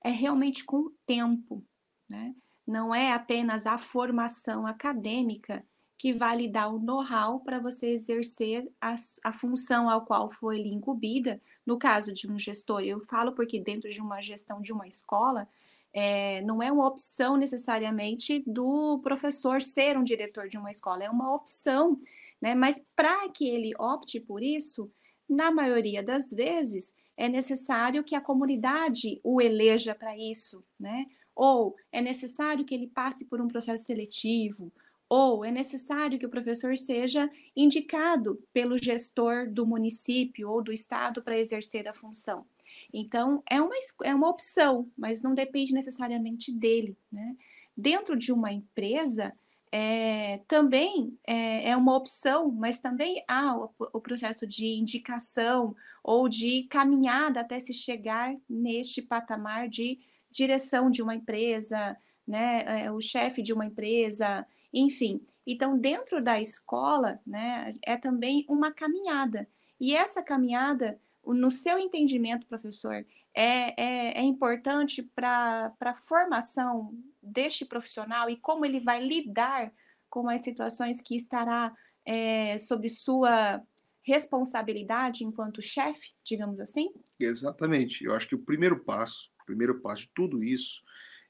é 0.03 0.11
realmente 0.11 0.63
com 0.63 0.77
o 0.77 0.95
tempo, 1.05 1.65
né? 2.09 2.35
não 2.69 2.93
é 2.93 3.11
apenas 3.11 3.65
a 3.65 3.77
formação 3.77 4.67
acadêmica 4.67 5.65
que 5.99 6.13
vai 6.13 6.37
lhe 6.37 6.47
dar 6.47 6.69
o 6.69 6.79
know-how 6.79 7.41
para 7.41 7.59
você 7.59 7.87
exercer 7.87 8.71
a, 8.79 8.95
a, 9.21 9.33
função 9.33 9.89
ao 9.89 10.05
qual 10.05 10.31
foi 10.31 10.63
lhe 10.63 10.69
incumbida. 10.69 11.41
No 11.65 11.77
caso 11.77 12.13
de 12.13 12.31
um 12.31 12.39
gestor, 12.39 12.79
eu 12.83 13.01
falo 13.01 13.33
porque 13.33 13.59
dentro 13.59 13.89
de 13.89 13.99
uma 13.99 14.21
gestão 14.21 14.61
de 14.61 14.71
uma 14.71 14.87
escola, 14.87 15.45
é, 15.91 16.39
não 16.43 16.63
é 16.63 16.71
uma 16.71 16.87
opção 16.87 17.35
necessariamente 17.35 18.41
do 18.47 18.99
professor 18.99 19.61
ser 19.61 19.97
um 19.97 20.03
diretor 20.03 20.47
de 20.47 20.57
uma 20.57 20.71
escola, 20.71 21.03
é 21.03 21.09
uma 21.09 21.35
opção, 21.35 21.99
né? 22.41 22.55
Mas 22.55 22.81
para 22.95 23.27
que 23.27 23.45
ele 23.49 23.73
opte 23.77 24.21
por 24.21 24.41
isso, 24.41 24.89
na 25.27 25.51
maioria 25.51 26.01
das 26.01 26.31
vezes, 26.31 26.95
é 27.17 27.27
necessário 27.27 28.05
que 28.05 28.15
a 28.15 28.21
comunidade 28.21 29.19
o 29.21 29.41
eleja 29.41 29.93
para 29.93 30.17
isso, 30.17 30.63
né? 30.79 31.07
ou 31.39 31.73
é 31.89 32.01
necessário 32.01 32.65
que 32.65 32.75
ele 32.75 32.85
passe 32.85 33.23
por 33.23 33.39
um 33.39 33.47
processo 33.47 33.85
seletivo, 33.85 34.73
ou 35.09 35.43
é 35.43 35.49
necessário 35.49 36.19
que 36.19 36.25
o 36.25 36.29
professor 36.29 36.77
seja 36.77 37.29
indicado 37.55 38.39
pelo 38.53 38.77
gestor 38.77 39.51
do 39.51 39.65
município 39.65 40.49
ou 40.49 40.63
do 40.63 40.71
estado 40.71 41.23
para 41.23 41.37
exercer 41.37 41.87
a 41.87 41.93
função. 41.93 42.45
Então, 42.93 43.41
é 43.49 43.59
uma, 43.59 43.75
é 44.03 44.13
uma 44.13 44.29
opção, 44.29 44.89
mas 44.95 45.21
não 45.21 45.33
depende 45.33 45.73
necessariamente 45.73 46.51
dele. 46.51 46.95
Né? 47.11 47.35
Dentro 47.75 48.15
de 48.15 48.31
uma 48.31 48.51
empresa, 48.51 49.33
é, 49.71 50.39
também 50.47 51.17
é, 51.25 51.69
é, 51.69 51.77
uma 51.77 51.95
opção, 51.95 52.51
mas 52.51 52.79
também 52.79 53.23
há 53.27 53.55
o, 53.55 53.71
o, 53.93 54.01
processo 54.01 54.45
de 54.47 54.65
indicação 54.65 55.75
ou 56.03 56.27
de 56.27 56.63
caminhada 56.63 57.41
até 57.41 57.59
se 57.59 57.73
chegar 57.73 58.35
neste 58.49 59.01
patamar 59.01 59.69
de 59.69 59.99
direção 60.31 60.89
de 60.89 61.01
uma 61.01 61.15
empresa, 61.15 61.95
né, 62.27 62.83
é, 62.83 62.91
o 62.91 62.99
chefe 62.99 63.41
de 63.41 63.53
uma 63.53 63.65
empresa, 63.65 64.45
enfim. 64.73 65.25
Então, 65.45 65.77
dentro 65.77 66.23
da 66.23 66.39
escola, 66.39 67.19
né, 67.25 67.75
é 67.85 67.97
também 67.97 68.45
uma 68.47 68.71
caminhada. 68.71 69.47
E 69.79 69.95
essa 69.95 70.21
caminhada, 70.21 70.99
no 71.25 71.49
seu 71.49 71.79
entendimento, 71.79 72.47
professor, 72.47 73.05
é, 73.35 73.81
é, 73.81 74.19
é 74.19 74.21
importante 74.21 75.03
para 75.03 75.73
a 75.79 75.93
formação 75.95 76.93
deste 77.21 77.65
profissional 77.65 78.29
e 78.29 78.37
como 78.37 78.65
ele 78.65 78.79
vai 78.79 79.03
lidar 79.03 79.71
com 80.09 80.27
as 80.27 80.41
situações 80.41 81.01
que 81.01 81.15
estará 81.15 81.71
é, 82.05 82.57
sob 82.59 82.87
sua 82.89 83.61
responsabilidade 84.01 85.23
enquanto 85.23 85.61
chefe, 85.61 86.11
digamos 86.23 86.59
assim? 86.59 86.91
Exatamente. 87.19 88.03
Eu 88.03 88.15
acho 88.15 88.27
que 88.27 88.35
o 88.35 88.43
primeiro 88.43 88.83
passo 88.83 89.29
primeiro 89.49 89.81
passo 89.81 90.03
de 90.03 90.11
tudo 90.13 90.43
isso 90.43 90.83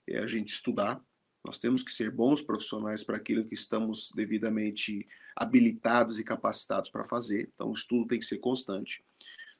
é 0.09 0.19
a 0.19 0.27
gente 0.27 0.49
estudar. 0.49 1.01
Nós 1.45 1.57
temos 1.57 1.81
que 1.81 1.91
ser 1.91 2.11
bons 2.11 2.41
profissionais 2.41 3.03
para 3.03 3.17
aquilo 3.17 3.45
que 3.45 3.53
estamos 3.53 4.11
devidamente 4.13 5.07
habilitados 5.35 6.19
e 6.19 6.23
capacitados 6.23 6.89
para 6.89 7.05
fazer. 7.05 7.49
Então, 7.53 7.69
o 7.69 7.73
estudo 7.73 8.07
tem 8.07 8.19
que 8.19 8.25
ser 8.25 8.39
constante. 8.39 9.03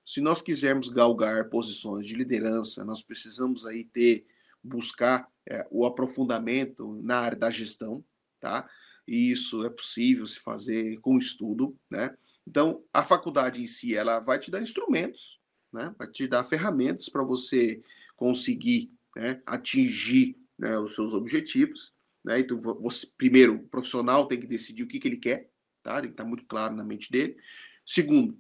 Se 0.06 0.20
nós 0.22 0.42
quisermos 0.42 0.90
galgar 0.90 1.50
posições 1.50 2.06
de 2.06 2.16
liderança, 2.16 2.84
nós 2.84 3.02
precisamos 3.02 3.66
aí 3.66 3.86
ter, 3.86 4.26
buscar 4.62 5.30
é, 5.48 5.66
o 5.72 5.86
aprofundamento 5.86 7.00
na 7.02 7.20
área 7.20 7.38
da 7.38 7.50
gestão, 7.50 8.04
tá? 8.42 8.70
E 9.08 9.32
isso 9.32 9.66
é 9.66 9.70
possível 9.70 10.26
se 10.28 10.40
fazer 10.40 11.00
com 11.00 11.18
estudo, 11.18 11.78
né? 11.90 12.16
Então, 12.48 12.84
a 12.92 13.04
faculdade 13.04 13.62
em 13.62 13.68
si, 13.68 13.96
ela 13.96 14.20
vai 14.20 14.40
te 14.40 14.52
dar 14.52 14.62
instrumentos, 14.62 15.40
né? 15.72 15.94
Vai 15.98 16.08
te 16.10 16.28
dar 16.28 16.44
ferramentas 16.44 17.08
para 17.08 17.24
você 17.24 17.82
conseguir 18.16 18.92
né, 19.16 19.42
atingir 19.46 20.36
né, 20.60 20.78
os 20.78 20.94
seus 20.94 21.14
objetivos. 21.14 21.94
Né? 22.24 22.40
Então, 22.40 22.62
você, 22.62 23.08
primeiro, 23.18 23.56
o 23.56 23.68
profissional 23.68 24.28
tem 24.28 24.40
que 24.40 24.48
decidir 24.48 24.84
o 24.84 24.88
que, 24.88 25.00
que 25.00 25.08
ele 25.08 25.18
quer, 25.18 25.50
tá? 25.82 26.02
tem 26.02 26.10
que 26.10 26.14
estar 26.14 26.26
muito 26.26 26.46
claro 26.46 26.76
na 26.76 26.84
mente 26.84 27.12
dele. 27.12 27.38
Segundo, 27.86 28.38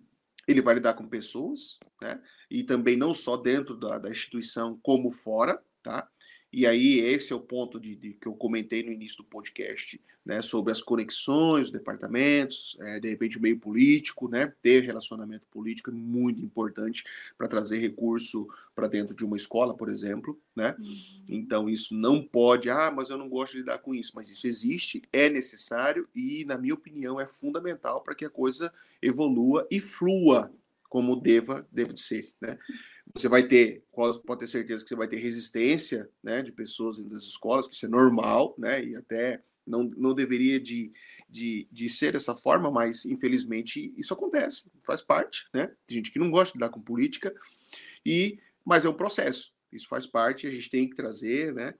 ele 0.47 0.61
vai 0.61 0.75
lidar 0.75 0.93
com 0.93 1.07
pessoas, 1.07 1.79
né? 2.01 2.21
e 2.49 2.63
também 2.63 2.97
não 2.97 3.13
só 3.13 3.37
dentro 3.37 3.75
da, 3.75 3.97
da 3.97 4.09
instituição, 4.09 4.79
como 4.83 5.11
fora. 5.11 5.63
Tá? 5.81 6.09
E 6.51 6.65
aí, 6.65 6.99
esse 6.99 7.31
é 7.31 7.35
o 7.35 7.39
ponto 7.39 7.79
de, 7.79 7.95
de, 7.95 8.13
que 8.13 8.27
eu 8.27 8.33
comentei 8.33 8.81
no 8.81 8.91
início 8.91 9.17
do 9.17 9.23
podcast, 9.23 10.01
né, 10.25 10.41
sobre 10.41 10.71
as 10.71 10.81
conexões, 10.81 11.67
os 11.67 11.71
departamentos, 11.71 12.75
é, 12.81 12.99
de 12.99 13.07
repente 13.07 13.37
o 13.37 13.41
meio 13.41 13.59
político, 13.59 14.27
né, 14.27 14.51
ter 14.61 14.81
relacionamento 14.81 15.45
político 15.51 15.91
é 15.91 15.93
muito 15.93 16.41
importante 16.41 17.03
para 17.37 17.47
trazer 17.47 17.77
recurso 17.77 18.47
para 18.75 18.87
dentro 18.87 19.15
de 19.15 19.23
uma 19.23 19.37
escola, 19.37 19.75
por 19.75 19.89
exemplo, 19.89 20.39
né? 20.55 20.75
Uhum. 20.79 21.23
Então 21.27 21.69
isso 21.69 21.93
não 21.93 22.23
pode, 22.23 22.69
ah, 22.69 22.91
mas 22.95 23.09
eu 23.09 23.17
não 23.17 23.29
gosto 23.29 23.53
de 23.53 23.59
lidar 23.59 23.79
com 23.79 23.93
isso, 23.93 24.13
mas 24.15 24.29
isso 24.29 24.47
existe, 24.47 25.01
é 25.11 25.29
necessário 25.29 26.07
e, 26.15 26.45
na 26.45 26.57
minha 26.57 26.73
opinião, 26.73 27.19
é 27.19 27.27
fundamental 27.27 28.01
para 28.01 28.15
que 28.15 28.25
a 28.25 28.29
coisa 28.29 28.71
evolua 29.01 29.67
e 29.69 29.79
flua 29.79 30.51
como 30.89 31.15
deva, 31.15 31.67
deve 31.71 31.95
ser, 31.97 32.27
né? 32.41 32.57
Você 33.13 33.27
vai 33.27 33.43
ter, 33.43 33.83
pode 33.91 34.39
ter 34.39 34.47
certeza 34.47 34.83
que 34.83 34.89
você 34.89 34.95
vai 34.95 35.07
ter 35.07 35.17
resistência, 35.17 36.09
né, 36.23 36.41
de 36.41 36.51
pessoas 36.51 36.97
dentro 36.97 37.11
das 37.11 37.23
escolas, 37.23 37.67
que 37.67 37.75
isso 37.75 37.85
é 37.85 37.89
normal, 37.89 38.53
né, 38.57 38.83
e 38.83 38.95
até 38.95 39.41
não, 39.65 39.83
não 39.97 40.13
deveria 40.13 40.59
de, 40.59 40.91
de, 41.27 41.67
de 41.71 41.89
ser 41.89 42.13
dessa 42.13 42.35
forma, 42.35 42.71
mas 42.71 43.05
infelizmente 43.05 43.93
isso 43.97 44.13
acontece, 44.13 44.71
faz 44.83 45.01
parte, 45.01 45.47
né? 45.53 45.67
Tem 45.85 45.97
gente 45.97 46.11
que 46.11 46.19
não 46.19 46.29
gosta 46.29 46.53
de 46.53 46.57
lidar 46.57 46.69
com 46.69 46.81
política, 46.81 47.33
e 48.05 48.39
mas 48.65 48.85
é 48.85 48.89
um 48.89 48.93
processo, 48.93 49.53
isso 49.71 49.87
faz 49.87 50.05
parte, 50.05 50.47
a 50.47 50.51
gente 50.51 50.69
tem 50.69 50.89
que 50.89 50.95
trazer, 50.95 51.53
né, 51.53 51.73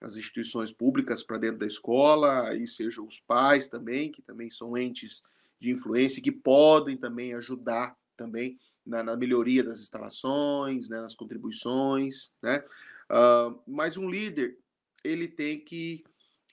as 0.00 0.16
instituições 0.16 0.70
públicas 0.70 1.22
para 1.22 1.38
dentro 1.38 1.58
da 1.58 1.66
escola, 1.66 2.54
e 2.54 2.66
sejam 2.66 3.06
os 3.06 3.18
pais 3.18 3.68
também, 3.68 4.12
que 4.12 4.22
também 4.22 4.50
são 4.50 4.76
entes 4.76 5.22
de 5.58 5.70
influência, 5.70 6.22
que 6.22 6.32
podem 6.32 6.96
também 6.96 7.34
ajudar 7.34 7.96
também 8.16 8.58
na, 8.86 9.02
na 9.02 9.16
melhoria 9.16 9.64
das 9.64 9.80
instalações, 9.80 10.88
né, 10.88 11.00
nas 11.00 11.14
contribuições, 11.14 12.32
né? 12.42 12.64
Uh, 13.10 13.60
mas 13.66 13.96
um 13.96 14.08
líder, 14.08 14.56
ele 15.04 15.28
tem 15.28 15.60
que, 15.60 16.04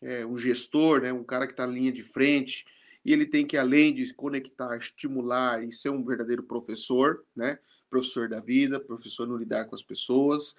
é, 0.01 0.25
um 0.25 0.37
gestor, 0.37 1.01
né, 1.01 1.11
um 1.11 1.23
cara 1.23 1.47
que 1.47 1.53
está 1.53 1.65
na 1.65 1.73
linha 1.73 1.91
de 1.91 2.03
frente, 2.03 2.65
e 3.05 3.11
ele 3.11 3.25
tem 3.25 3.45
que, 3.45 3.57
além 3.57 3.93
de 3.93 4.13
conectar, 4.13 4.77
estimular 4.77 5.63
e 5.63 5.71
ser 5.71 5.89
um 5.89 6.03
verdadeiro 6.03 6.43
professor, 6.43 7.25
né, 7.35 7.59
professor 7.89 8.29
da 8.29 8.39
vida, 8.39 8.79
professor 8.79 9.27
no 9.27 9.37
lidar 9.37 9.65
com 9.65 9.75
as 9.75 9.83
pessoas, 9.83 10.55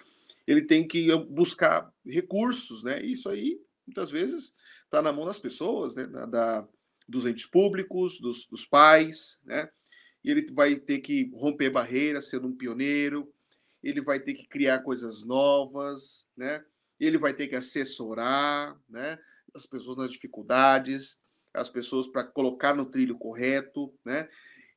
ele 0.47 0.63
tem 0.63 0.87
que 0.87 1.09
buscar 1.31 1.93
recursos, 2.07 2.83
né? 2.83 3.03
Isso 3.03 3.29
aí, 3.29 3.59
muitas 3.87 4.11
vezes, 4.11 4.55
está 4.85 5.01
na 5.01 5.13
mão 5.13 5.25
das 5.25 5.39
pessoas, 5.39 5.95
né? 5.95 6.07
Da, 6.07 6.27
da, 6.27 6.69
dos 7.09 7.27
entes 7.27 7.47
públicos, 7.47 8.21
dos, 8.21 8.47
dos 8.47 8.65
pais, 8.65 9.41
né? 9.45 9.69
Ele 10.31 10.47
vai 10.53 10.77
ter 10.77 11.01
que 11.01 11.31
romper 11.35 11.71
barreiras, 11.71 12.29
sendo 12.29 12.49
um 12.49 12.57
pioneiro, 12.57 13.33
ele 13.83 14.01
vai 14.01 14.19
ter 14.19 14.35
que 14.35 14.47
criar 14.47 14.81
coisas 14.81 15.25
novas, 15.25 16.27
né? 16.37 16.65
Ele 16.99 17.19
vai 17.19 17.35
ter 17.35 17.49
que 17.49 17.57
assessorar, 17.57 18.79
né? 18.89 19.19
As 19.55 19.67
pessoas 19.67 19.99
nas 19.99 20.11
dificuldades, 20.11 21.19
as 21.53 21.69
pessoas 21.69 22.07
para 22.07 22.25
colocar 22.25 22.75
no 22.75 22.87
trilho 22.87 23.17
correto, 23.17 23.93
né? 24.05 24.29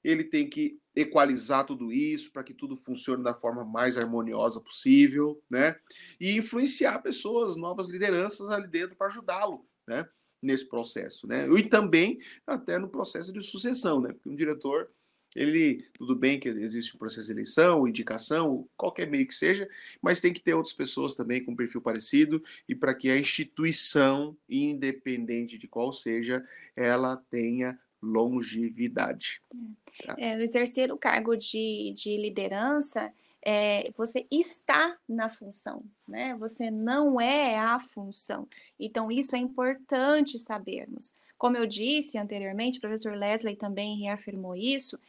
Ele 0.04 0.24
tem 0.24 0.48
que 0.48 0.80
equalizar 0.96 1.66
tudo 1.66 1.92
isso 1.92 2.32
para 2.32 2.44
que 2.44 2.54
tudo 2.54 2.76
funcione 2.76 3.24
da 3.24 3.34
forma 3.34 3.64
mais 3.64 3.98
harmoniosa 3.98 4.60
possível, 4.60 5.42
né? 5.50 5.76
E 6.20 6.38
influenciar 6.38 7.00
pessoas, 7.00 7.56
novas 7.56 7.88
lideranças 7.88 8.50
ali 8.50 8.68
dentro 8.68 8.96
para 8.96 9.08
ajudá-lo, 9.08 9.66
né? 9.88 10.08
Nesse 10.42 10.68
processo, 10.68 11.28
né? 11.28 11.48
E 11.48 11.64
também 11.64 12.20
até 12.46 12.78
no 12.78 12.90
processo 12.90 13.32
de 13.32 13.42
sucessão, 13.42 14.02
né? 14.02 14.14
Porque 14.14 14.30
um 14.30 14.36
diretor, 14.36 14.92
ele, 15.38 15.86
tudo 15.94 16.16
bem 16.16 16.40
que 16.40 16.50
existe 16.50 16.96
um 16.96 17.00
processo 17.00 17.28
de 17.28 17.32
eleição, 17.32 17.88
indicação, 17.88 18.68
qualquer 18.76 19.08
meio 19.08 19.28
que 19.28 19.36
seja, 19.36 19.70
mas 20.02 20.20
tem 20.20 20.34
que 20.34 20.42
ter 20.42 20.56
outras 20.56 20.74
pessoas 20.74 21.14
também 21.14 21.46
com 21.46 21.56
perfil 21.56 21.80
parecido 21.80 22.44
e 22.68 22.74
para 22.74 22.96
que 22.96 23.10
a 23.12 23.20
instituição, 23.20 24.36
independente 24.50 25.56
de 25.56 25.68
qual 25.68 25.94
seja, 25.94 26.44
ela 26.76 27.16
tenha 27.30 27.80
longevidade. 28.02 29.40
Tá? 30.04 30.16
É, 30.18 30.42
exercer 30.42 30.92
o 30.92 30.98
cargo 30.98 31.36
de, 31.36 31.94
de 31.96 32.18
liderança, 32.18 33.14
é, 33.46 33.92
você 33.96 34.26
está 34.32 34.98
na 35.08 35.30
função, 35.30 35.84
né? 36.08 36.36
Você 36.40 36.72
não 36.72 37.22
é 37.22 37.60
a 37.60 37.80
função. 37.80 38.48
Então, 38.80 39.12
isso 39.12 39.36
é 39.36 39.40
importante 39.40 40.40
sabermos. 40.40 41.16
Como 41.38 41.56
eu 41.58 41.68
disse 41.68 42.18
anteriormente, 42.18 42.78
o 42.78 42.82
professor 42.82 43.16
Leslie 43.16 43.56
também 43.56 44.00
reafirmou 44.00 44.56
isso, 44.56 45.00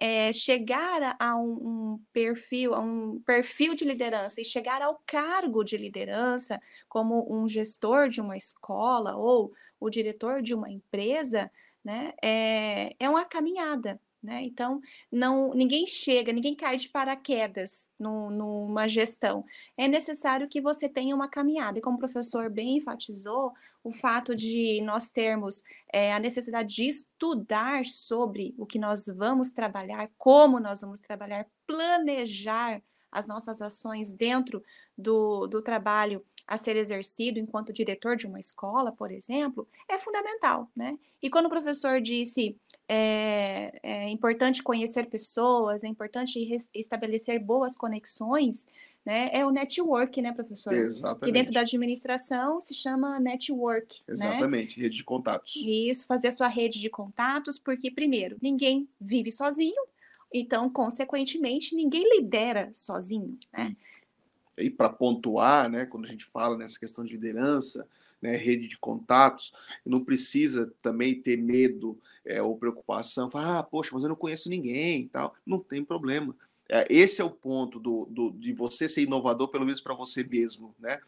é, 0.00 0.32
chegar 0.32 1.16
a, 1.18 1.36
um, 1.36 1.50
um, 1.50 2.00
perfil, 2.12 2.74
a 2.74 2.80
um 2.80 3.20
perfil 3.20 3.74
de 3.74 3.84
liderança 3.84 4.40
e 4.40 4.44
chegar 4.44 4.80
ao 4.80 5.02
cargo 5.04 5.64
de 5.64 5.76
liderança 5.76 6.60
como 6.88 7.26
um 7.28 7.48
gestor 7.48 8.08
de 8.08 8.20
uma 8.20 8.36
escola 8.36 9.16
ou 9.16 9.52
o 9.80 9.90
diretor 9.90 10.40
de 10.40 10.54
uma 10.54 10.70
empresa, 10.70 11.50
né? 11.84 12.12
É, 12.22 12.94
é 12.98 13.08
uma 13.08 13.24
caminhada, 13.24 14.00
né? 14.22 14.42
Então, 14.42 14.80
não, 15.10 15.52
ninguém 15.52 15.86
chega, 15.86 16.32
ninguém 16.32 16.54
cai 16.54 16.76
de 16.76 16.88
paraquedas 16.88 17.88
no, 17.98 18.30
numa 18.30 18.86
gestão. 18.88 19.44
É 19.76 19.88
necessário 19.88 20.48
que 20.48 20.60
você 20.60 20.88
tenha 20.88 21.14
uma 21.14 21.28
caminhada. 21.28 21.78
E 21.78 21.82
como 21.82 21.96
o 21.96 22.00
professor 22.00 22.50
bem 22.50 22.76
enfatizou, 22.76 23.52
o 23.88 23.92
fato 23.92 24.34
de 24.34 24.80
nós 24.82 25.10
termos 25.10 25.62
é, 25.92 26.12
a 26.12 26.18
necessidade 26.18 26.74
de 26.74 26.86
estudar 26.86 27.86
sobre 27.86 28.54
o 28.58 28.66
que 28.66 28.78
nós 28.78 29.06
vamos 29.06 29.50
trabalhar, 29.50 30.10
como 30.18 30.60
nós 30.60 30.82
vamos 30.82 31.00
trabalhar, 31.00 31.46
planejar 31.66 32.82
as 33.10 33.26
nossas 33.26 33.62
ações 33.62 34.12
dentro 34.12 34.62
do, 34.96 35.46
do 35.46 35.62
trabalho 35.62 36.22
a 36.46 36.56
ser 36.56 36.76
exercido 36.76 37.38
enquanto 37.38 37.72
diretor 37.72 38.16
de 38.16 38.26
uma 38.26 38.38
escola, 38.38 38.92
por 38.92 39.10
exemplo, 39.10 39.68
é 39.88 39.98
fundamental, 39.98 40.70
né? 40.74 40.98
E 41.22 41.28
quando 41.28 41.46
o 41.46 41.50
professor 41.50 42.00
disse 42.00 42.56
é, 42.88 43.78
é 43.82 44.08
importante 44.08 44.62
conhecer 44.62 45.06
pessoas, 45.06 45.84
é 45.84 45.88
importante 45.88 46.38
estabelecer 46.74 47.38
boas 47.38 47.76
conexões, 47.76 48.66
né? 49.08 49.30
É 49.32 49.46
o 49.46 49.50
network, 49.50 50.20
né, 50.20 50.32
professor? 50.32 50.74
Exatamente. 50.74 51.24
Que 51.24 51.32
dentro 51.32 51.50
da 51.50 51.60
administração 51.60 52.60
se 52.60 52.74
chama 52.74 53.18
network. 53.18 54.02
Né? 54.06 54.12
Exatamente, 54.12 54.76
né? 54.76 54.82
rede 54.82 54.96
de 54.96 55.04
contatos. 55.04 55.56
Isso, 55.56 56.06
fazer 56.06 56.28
a 56.28 56.32
sua 56.32 56.46
rede 56.46 56.78
de 56.78 56.90
contatos, 56.90 57.58
porque, 57.58 57.90
primeiro, 57.90 58.36
ninguém 58.42 58.86
vive 59.00 59.32
sozinho, 59.32 59.82
então, 60.30 60.68
consequentemente, 60.68 61.74
ninguém 61.74 62.04
lidera 62.18 62.68
sozinho, 62.74 63.38
né? 63.50 63.74
e 64.58 64.68
para 64.68 64.90
pontuar, 64.90 65.70
né, 65.70 65.86
quando 65.86 66.04
a 66.04 66.08
gente 66.08 66.24
fala 66.24 66.58
nessa 66.58 66.78
questão 66.78 67.04
de 67.04 67.12
liderança, 67.12 67.88
né, 68.20 68.36
rede 68.36 68.66
de 68.66 68.76
contatos, 68.76 69.52
não 69.86 70.04
precisa 70.04 70.70
também 70.82 71.14
ter 71.22 71.36
medo 71.36 71.96
é, 72.26 72.42
ou 72.42 72.58
preocupação, 72.58 73.30
falar, 73.30 73.60
ah, 73.60 73.62
poxa, 73.62 73.90
mas 73.94 74.02
eu 74.02 74.08
não 74.08 74.16
conheço 74.16 74.50
ninguém 74.50 75.02
e 75.02 75.08
tal. 75.08 75.34
Não 75.46 75.60
tem 75.60 75.84
problema. 75.84 76.34
É, 76.68 76.84
esse 76.90 77.20
é 77.20 77.24
o 77.24 77.30
ponto 77.30 77.80
do, 77.80 78.06
do, 78.06 78.30
de 78.32 78.52
você 78.52 78.88
ser 78.88 79.02
inovador, 79.02 79.48
pelo 79.48 79.64
menos 79.64 79.80
para 79.80 79.94
você 79.94 80.22
mesmo, 80.22 80.74
né? 80.78 80.98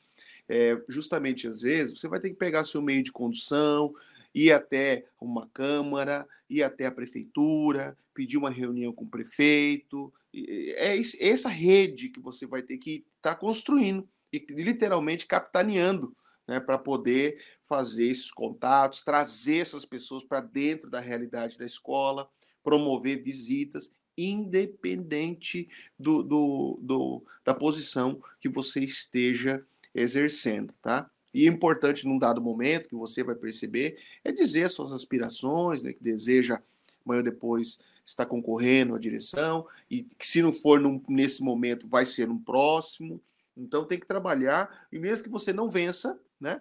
É, 0.49 0.81
justamente 0.89 1.47
às 1.47 1.61
vezes 1.61 1.99
você 1.99 2.09
vai 2.09 2.19
ter 2.19 2.31
que 2.31 2.37
pegar 2.37 2.65
seu 2.65 2.83
meio 2.83 3.03
de 3.03 3.13
condução, 3.13 3.95
ir 4.35 4.53
até 4.53 5.07
uma 5.21 5.49
câmara, 5.53 6.27
ir 6.49 6.63
até 6.63 6.87
a 6.87 6.93
prefeitura, 6.93 7.97
pedir 8.15 8.37
uma 8.37 8.51
reunião 8.51 8.93
com 8.93 9.05
o 9.05 9.11
prefeito. 9.11 10.13
É 10.35 10.97
essa 11.21 11.49
rede 11.49 12.09
que 12.09 12.21
você 12.21 12.47
vai 12.47 12.63
ter 12.63 12.79
que 12.79 13.05
estar 13.17 13.35
tá 13.35 13.37
construindo 13.37 14.09
e 14.33 14.45
literalmente 14.51 15.27
capitaneando 15.27 16.15
né, 16.47 16.59
para 16.59 16.79
poder 16.79 17.41
fazer 17.65 18.07
esses 18.07 18.31
contatos, 18.31 19.03
trazer 19.03 19.59
essas 19.59 19.85
pessoas 19.85 20.25
para 20.25 20.41
dentro 20.41 20.91
da 20.91 21.01
realidade 21.01 21.57
da 21.57 21.65
escola, 21.65 22.29
promover 22.63 23.23
visitas, 23.23 23.93
independente 24.27 25.69
do, 25.99 26.23
do, 26.23 26.79
do, 26.83 27.25
da 27.45 27.55
posição 27.55 28.23
que 28.41 28.49
você 28.49 28.81
esteja 28.81 29.65
exercendo, 29.95 30.73
tá? 30.83 31.11
E 31.33 31.47
é 31.47 31.49
importante 31.49 32.07
num 32.07 32.19
dado 32.19 32.41
momento 32.41 32.89
que 32.89 32.95
você 32.95 33.23
vai 33.23 33.35
perceber 33.35 33.99
é 34.25 34.33
dizer 34.33 34.69
suas 34.69 34.93
aspirações, 34.93 35.83
né, 35.83 35.93
que 35.93 36.03
deseja 36.03 36.61
amanhã 37.05 37.21
ou 37.21 37.25
depois 37.25 37.79
estar 38.05 38.27
concorrendo 38.27 38.95
à 38.95 38.99
direção 38.99 39.67
e 39.89 40.03
que 40.03 40.27
se 40.27 40.43
não 40.43 40.53
for 40.53 40.81
num, 40.81 41.01
nesse 41.09 41.43
momento 41.43 41.87
vai 41.87 42.05
ser 42.05 42.27
no 42.27 42.41
próximo. 42.41 43.21
Então 43.57 43.85
tem 43.85 43.99
que 43.99 44.07
trabalhar 44.07 44.87
e 44.91 44.99
mesmo 44.99 45.25
que 45.25 45.31
você 45.31 45.53
não 45.53 45.69
vença, 45.69 46.19
né? 46.41 46.61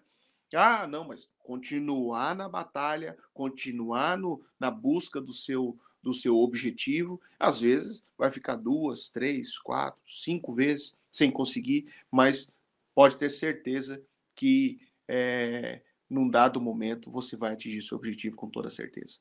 Ah, 0.54 0.88
não, 0.88 1.08
mas 1.08 1.30
continuar 1.44 2.36
na 2.36 2.50
batalha, 2.50 3.18
continuar 3.34 4.18
no, 4.18 4.42
na 4.60 4.72
busca 4.72 5.22
do 5.22 5.34
seu 5.34 5.78
do 6.02 6.14
seu 6.14 6.38
objetivo, 6.38 7.20
às 7.40 7.60
vezes 7.60 8.04
vai 8.18 8.32
ficar 8.32 8.56
duas, 8.56 9.10
três, 9.10 9.58
quatro, 9.58 10.02
cinco 10.08 10.54
vezes 10.54 10.98
sem 11.12 11.32
conseguir, 11.32 11.92
mas 12.12 12.52
pode 12.94 13.18
ter 13.18 13.30
certeza 13.30 14.02
que 14.36 14.80
é, 15.08 15.82
num 16.10 16.30
dado 16.30 16.62
momento 16.62 17.12
você 17.12 17.36
vai 17.36 17.54
atingir 17.54 17.82
seu 17.82 17.98
objetivo 17.98 18.36
com 18.36 18.50
toda 18.50 18.70
certeza. 18.70 19.20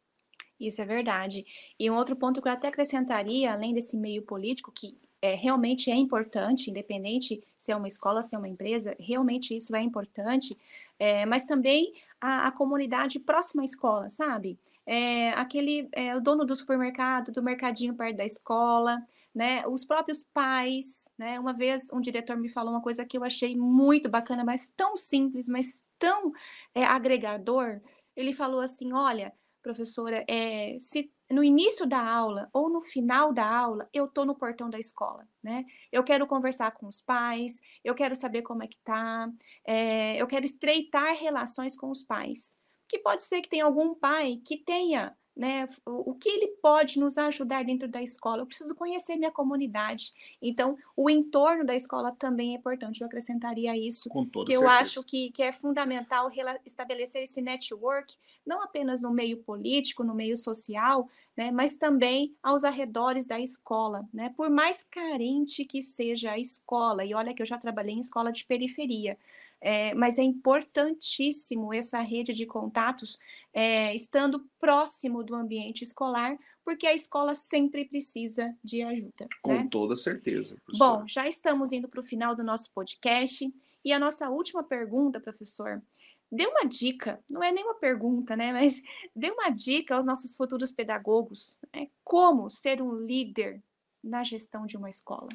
Isso 0.58 0.82
é 0.82 0.84
verdade. 0.84 1.46
E 1.78 1.90
um 1.90 1.96
outro 1.96 2.16
ponto 2.16 2.42
que 2.42 2.48
eu 2.48 2.52
até 2.52 2.68
acrescentaria, 2.68 3.52
além 3.52 3.72
desse 3.72 3.96
meio 3.96 4.22
político, 4.22 4.72
que 4.72 4.96
é, 5.22 5.34
realmente 5.34 5.90
é 5.90 5.94
importante, 5.94 6.70
independente 6.70 7.42
se 7.56 7.72
é 7.72 7.76
uma 7.76 7.88
escola, 7.88 8.22
se 8.22 8.34
é 8.34 8.38
uma 8.38 8.48
empresa, 8.48 8.96
realmente 8.98 9.54
isso 9.54 9.74
é 9.74 9.82
importante, 9.82 10.56
é, 10.98 11.24
mas 11.26 11.46
também 11.46 11.92
a, 12.20 12.48
a, 12.48 12.50
comunidade 12.52 13.18
próxima 13.20 13.62
à 13.62 13.64
escola, 13.64 14.10
sabe? 14.10 14.58
É, 14.90 15.30
aquele, 15.32 15.86
é, 15.92 16.16
o 16.16 16.20
dono 16.20 16.46
do 16.46 16.56
supermercado, 16.56 17.30
do 17.30 17.42
mercadinho 17.42 17.94
perto 17.94 18.16
da 18.16 18.24
escola, 18.24 18.98
né? 19.34 19.66
Os 19.66 19.84
próprios 19.84 20.22
pais, 20.22 21.10
né? 21.18 21.38
Uma 21.38 21.52
vez 21.52 21.92
um 21.92 22.00
diretor 22.00 22.38
me 22.38 22.48
falou 22.48 22.72
uma 22.72 22.82
coisa 22.82 23.04
que 23.04 23.18
eu 23.18 23.22
achei 23.22 23.54
muito 23.54 24.08
bacana, 24.08 24.44
mas 24.44 24.72
tão 24.74 24.96
simples, 24.96 25.46
mas 25.46 25.84
tão 25.98 26.32
é, 26.74 26.84
agregador. 26.84 27.80
Ele 28.16 28.32
falou 28.32 28.60
assim: 28.60 28.92
olha, 28.94 29.32
professora, 29.62 30.24
é, 30.26 30.78
se 30.80 31.12
no 31.30 31.44
início 31.44 31.86
da 31.86 32.02
aula 32.02 32.48
ou 32.52 32.70
no 32.70 32.80
final 32.80 33.32
da 33.32 33.46
aula 33.46 33.88
eu 33.92 34.08
tô 34.08 34.24
no 34.24 34.34
portão 34.34 34.70
da 34.70 34.78
escola, 34.78 35.28
né? 35.44 35.64
Eu 35.92 36.02
quero 36.02 36.26
conversar 36.26 36.70
com 36.72 36.86
os 36.86 37.02
pais, 37.02 37.60
eu 37.84 37.94
quero 37.94 38.16
saber 38.16 38.42
como 38.42 38.62
é 38.62 38.66
que 38.66 38.78
tá, 38.78 39.30
é, 39.66 40.16
eu 40.16 40.26
quero 40.26 40.46
estreitar 40.46 41.14
relações 41.14 41.76
com 41.76 41.90
os 41.90 42.02
pais. 42.02 42.57
Que 42.88 42.98
pode 42.98 43.22
ser 43.22 43.42
que 43.42 43.48
tenha 43.48 43.64
algum 43.64 43.94
pai 43.94 44.40
que 44.44 44.56
tenha 44.56 45.16
né? 45.38 45.64
O, 45.86 46.14
que 46.14 46.28
ele 46.28 46.48
pode 46.60 46.98
nos 46.98 47.16
ajudar 47.16 47.64
dentro 47.64 47.86
da 47.86 48.02
escola? 48.02 48.42
Eu 48.42 48.46
preciso 48.46 48.74
conhecer 48.74 49.14
minha 49.16 49.30
comunidade. 49.30 50.12
Então, 50.42 50.76
o 50.96 51.08
entorno 51.08 51.64
da 51.64 51.76
escola 51.76 52.10
também 52.10 52.54
é 52.54 52.58
importante. 52.58 53.00
Eu 53.00 53.06
acrescentaria 53.06 53.76
isso, 53.78 54.08
Com 54.08 54.26
toda 54.26 54.46
que 54.46 54.58
certeza. 54.58 54.64
eu 54.64 54.80
acho 54.80 55.04
que, 55.04 55.30
que 55.30 55.44
é 55.44 55.52
fundamental 55.52 56.28
estabelecer 56.66 57.22
esse 57.22 57.40
network, 57.40 58.16
não 58.44 58.60
apenas 58.60 59.00
no 59.00 59.12
meio 59.12 59.36
político, 59.44 60.02
no 60.02 60.12
meio 60.12 60.36
social, 60.36 61.08
né, 61.38 61.52
mas 61.52 61.76
também 61.76 62.34
aos 62.42 62.64
arredores 62.64 63.28
da 63.28 63.38
escola, 63.38 64.08
né? 64.12 64.28
Por 64.36 64.50
mais 64.50 64.82
carente 64.82 65.64
que 65.64 65.84
seja 65.84 66.32
a 66.32 66.38
escola, 66.38 67.04
e 67.04 67.14
olha 67.14 67.32
que 67.32 67.40
eu 67.40 67.46
já 67.46 67.56
trabalhei 67.56 67.94
em 67.94 68.00
escola 68.00 68.32
de 68.32 68.44
periferia, 68.44 69.16
é, 69.60 69.94
mas 69.94 70.18
é 70.18 70.22
importantíssimo 70.24 71.72
essa 71.72 72.00
rede 72.00 72.34
de 72.34 72.44
contatos 72.44 73.20
é, 73.54 73.94
estando 73.94 74.44
próximo 74.58 75.22
do 75.22 75.36
ambiente 75.36 75.84
escolar, 75.84 76.36
porque 76.64 76.88
a 76.88 76.94
escola 76.94 77.36
sempre 77.36 77.84
precisa 77.84 78.52
de 78.62 78.82
ajuda. 78.82 79.28
Com 79.40 79.54
né? 79.54 79.68
toda 79.70 79.96
certeza. 79.96 80.56
Professor. 80.64 80.98
Bom, 80.98 81.06
já 81.06 81.28
estamos 81.28 81.70
indo 81.70 81.86
para 81.86 82.00
o 82.00 82.04
final 82.04 82.34
do 82.34 82.42
nosso 82.42 82.72
podcast. 82.72 83.48
E 83.84 83.92
a 83.92 83.98
nossa 83.98 84.28
última 84.28 84.64
pergunta, 84.64 85.20
professor, 85.20 85.80
dê 86.30 86.46
uma 86.46 86.64
dica, 86.64 87.22
não 87.30 87.42
é 87.42 87.50
nenhuma 87.50 87.74
pergunta, 87.74 88.36
né? 88.36 88.52
Mas 88.52 88.82
dê 89.14 89.30
uma 89.30 89.50
dica 89.50 89.94
aos 89.94 90.04
nossos 90.04 90.34
futuros 90.36 90.70
pedagogos. 90.72 91.58
Né? 91.74 91.88
como 92.08 92.48
ser 92.48 92.80
um 92.80 93.04
líder 93.04 93.62
na 94.02 94.24
gestão 94.24 94.64
de 94.64 94.76
uma 94.76 94.88
escola? 94.88 95.28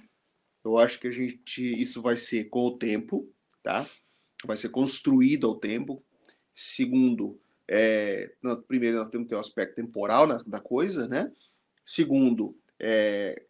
Eu 0.65 0.77
acho 0.77 0.99
que 0.99 1.08
a 1.08 1.12
gente 1.12 1.62
isso 1.62 2.01
vai 2.01 2.17
ser 2.17 2.45
com 2.45 2.65
o 2.65 2.77
tempo, 2.77 3.29
tá? 3.62 3.86
Vai 4.43 4.58
ser 4.58 4.69
construído 4.69 5.47
ao 5.47 5.56
tempo. 5.56 6.03
Segundo, 6.53 7.39
é, 7.67 8.34
primeiro 8.67 8.97
nós 8.97 9.10
temos 9.10 9.25
que 9.25 9.29
ter 9.29 9.36
o 9.36 9.39
aspecto 9.39 9.75
temporal 9.75 10.25
na, 10.25 10.38
da 10.47 10.60
coisa, 10.60 11.08
né? 11.08 11.32
Segundo, 11.86 12.58
é, 12.79 13.43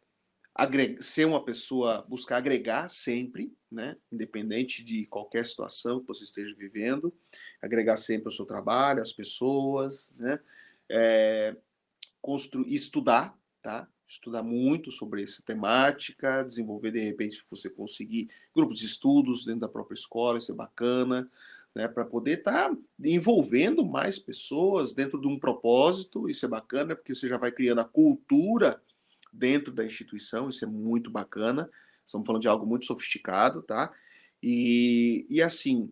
ser 0.99 1.25
uma 1.25 1.43
pessoa, 1.43 2.05
buscar 2.07 2.37
agregar 2.37 2.87
sempre, 2.87 3.51
né? 3.71 3.97
Independente 4.11 4.83
de 4.83 5.05
qualquer 5.07 5.45
situação 5.45 5.99
que 5.99 6.07
você 6.07 6.23
esteja 6.23 6.55
vivendo, 6.55 7.13
agregar 7.61 7.97
sempre 7.97 8.27
ao 8.27 8.31
seu 8.31 8.45
trabalho, 8.45 9.01
às 9.01 9.11
pessoas, 9.11 10.13
né? 10.17 10.39
É, 10.89 11.55
construir, 12.21 12.73
estudar, 12.73 13.35
tá? 13.61 13.87
Estudar 14.07 14.43
muito 14.43 14.91
sobre 14.91 15.23
essa 15.23 15.41
temática, 15.41 16.43
desenvolver 16.43 16.91
de 16.91 16.99
repente 16.99 17.35
se 17.35 17.43
você 17.49 17.67
conseguir 17.69 18.29
grupos 18.55 18.79
de 18.79 18.85
estudos 18.85 19.45
dentro 19.45 19.61
da 19.61 19.67
própria 19.67 19.95
escola, 19.95 20.37
isso 20.37 20.51
é 20.51 20.55
bacana, 20.55 21.27
né? 21.73 21.87
Para 21.87 22.05
poder 22.05 22.39
estar 22.39 22.69
tá 22.69 22.77
envolvendo 23.03 23.83
mais 23.83 24.19
pessoas 24.19 24.93
dentro 24.93 25.19
de 25.19 25.27
um 25.27 25.39
propósito, 25.39 26.29
isso 26.29 26.45
é 26.45 26.49
bacana, 26.49 26.95
porque 26.95 27.15
você 27.15 27.27
já 27.27 27.39
vai 27.39 27.51
criando 27.51 27.81
a 27.81 27.85
cultura 27.85 28.79
dentro 29.33 29.73
da 29.73 29.83
instituição, 29.83 30.47
isso 30.47 30.63
é 30.63 30.67
muito 30.67 31.09
bacana. 31.09 31.69
Estamos 32.05 32.25
falando 32.27 32.41
de 32.41 32.47
algo 32.47 32.65
muito 32.65 32.85
sofisticado, 32.85 33.63
tá? 33.63 33.91
E, 34.41 35.25
e 35.29 35.41
assim, 35.41 35.91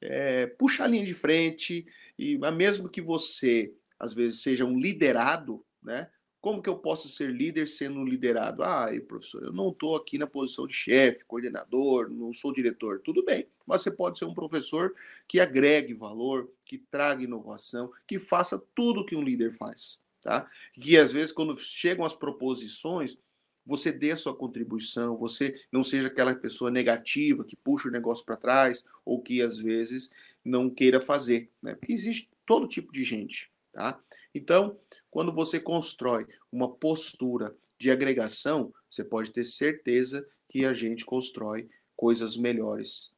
é, 0.00 0.46
puxa 0.46 0.84
a 0.84 0.86
linha 0.86 1.04
de 1.04 1.14
frente, 1.14 1.84
e 2.18 2.38
mesmo 2.52 2.88
que 2.88 3.00
você, 3.00 3.74
às 3.98 4.14
vezes, 4.14 4.40
seja 4.40 4.64
um 4.64 4.78
liderado, 4.78 5.64
né? 5.82 6.08
Como 6.40 6.62
que 6.62 6.68
eu 6.68 6.78
posso 6.78 7.08
ser 7.08 7.32
líder 7.32 7.66
sendo 7.66 8.04
liderado? 8.04 8.62
Ah, 8.62 8.86
professor, 9.08 9.42
eu 9.42 9.52
não 9.52 9.70
estou 9.70 9.96
aqui 9.96 10.16
na 10.16 10.28
posição 10.28 10.64
de 10.64 10.74
chefe, 10.74 11.24
coordenador, 11.24 12.08
não 12.08 12.32
sou 12.32 12.52
diretor. 12.52 13.00
Tudo 13.00 13.24
bem, 13.24 13.48
mas 13.66 13.82
você 13.82 13.90
pode 13.90 14.16
ser 14.16 14.26
um 14.26 14.34
professor 14.34 14.94
que 15.26 15.40
agregue 15.40 15.92
valor, 15.92 16.48
que 16.64 16.78
traga 16.78 17.24
inovação, 17.24 17.90
que 18.06 18.20
faça 18.20 18.62
tudo 18.76 19.04
que 19.04 19.16
um 19.16 19.24
líder 19.24 19.50
faz 19.50 20.00
tá? 20.26 20.50
Que 20.74 20.96
às 20.98 21.12
vezes 21.12 21.30
quando 21.30 21.56
chegam 21.56 22.04
as 22.04 22.12
proposições, 22.12 23.16
você 23.64 23.92
dê 23.92 24.10
a 24.10 24.16
sua 24.16 24.34
contribuição, 24.34 25.16
você 25.16 25.54
não 25.70 25.84
seja 25.84 26.08
aquela 26.08 26.34
pessoa 26.34 26.68
negativa 26.68 27.44
que 27.44 27.54
puxa 27.54 27.88
o 27.88 27.92
negócio 27.92 28.24
para 28.24 28.36
trás 28.36 28.84
ou 29.04 29.22
que 29.22 29.40
às 29.40 29.56
vezes 29.56 30.10
não 30.44 30.68
queira 30.68 31.00
fazer, 31.00 31.48
né? 31.62 31.76
Porque 31.76 31.92
existe 31.92 32.28
todo 32.44 32.66
tipo 32.66 32.92
de 32.92 33.04
gente, 33.04 33.52
tá? 33.70 34.00
Então, 34.34 34.76
quando 35.08 35.32
você 35.32 35.60
constrói 35.60 36.26
uma 36.50 36.68
postura 36.74 37.56
de 37.78 37.88
agregação, 37.88 38.74
você 38.90 39.04
pode 39.04 39.30
ter 39.30 39.44
certeza 39.44 40.26
que 40.48 40.64
a 40.64 40.74
gente 40.74 41.04
constrói 41.04 41.68
coisas 41.94 42.36
melhores 42.36 43.14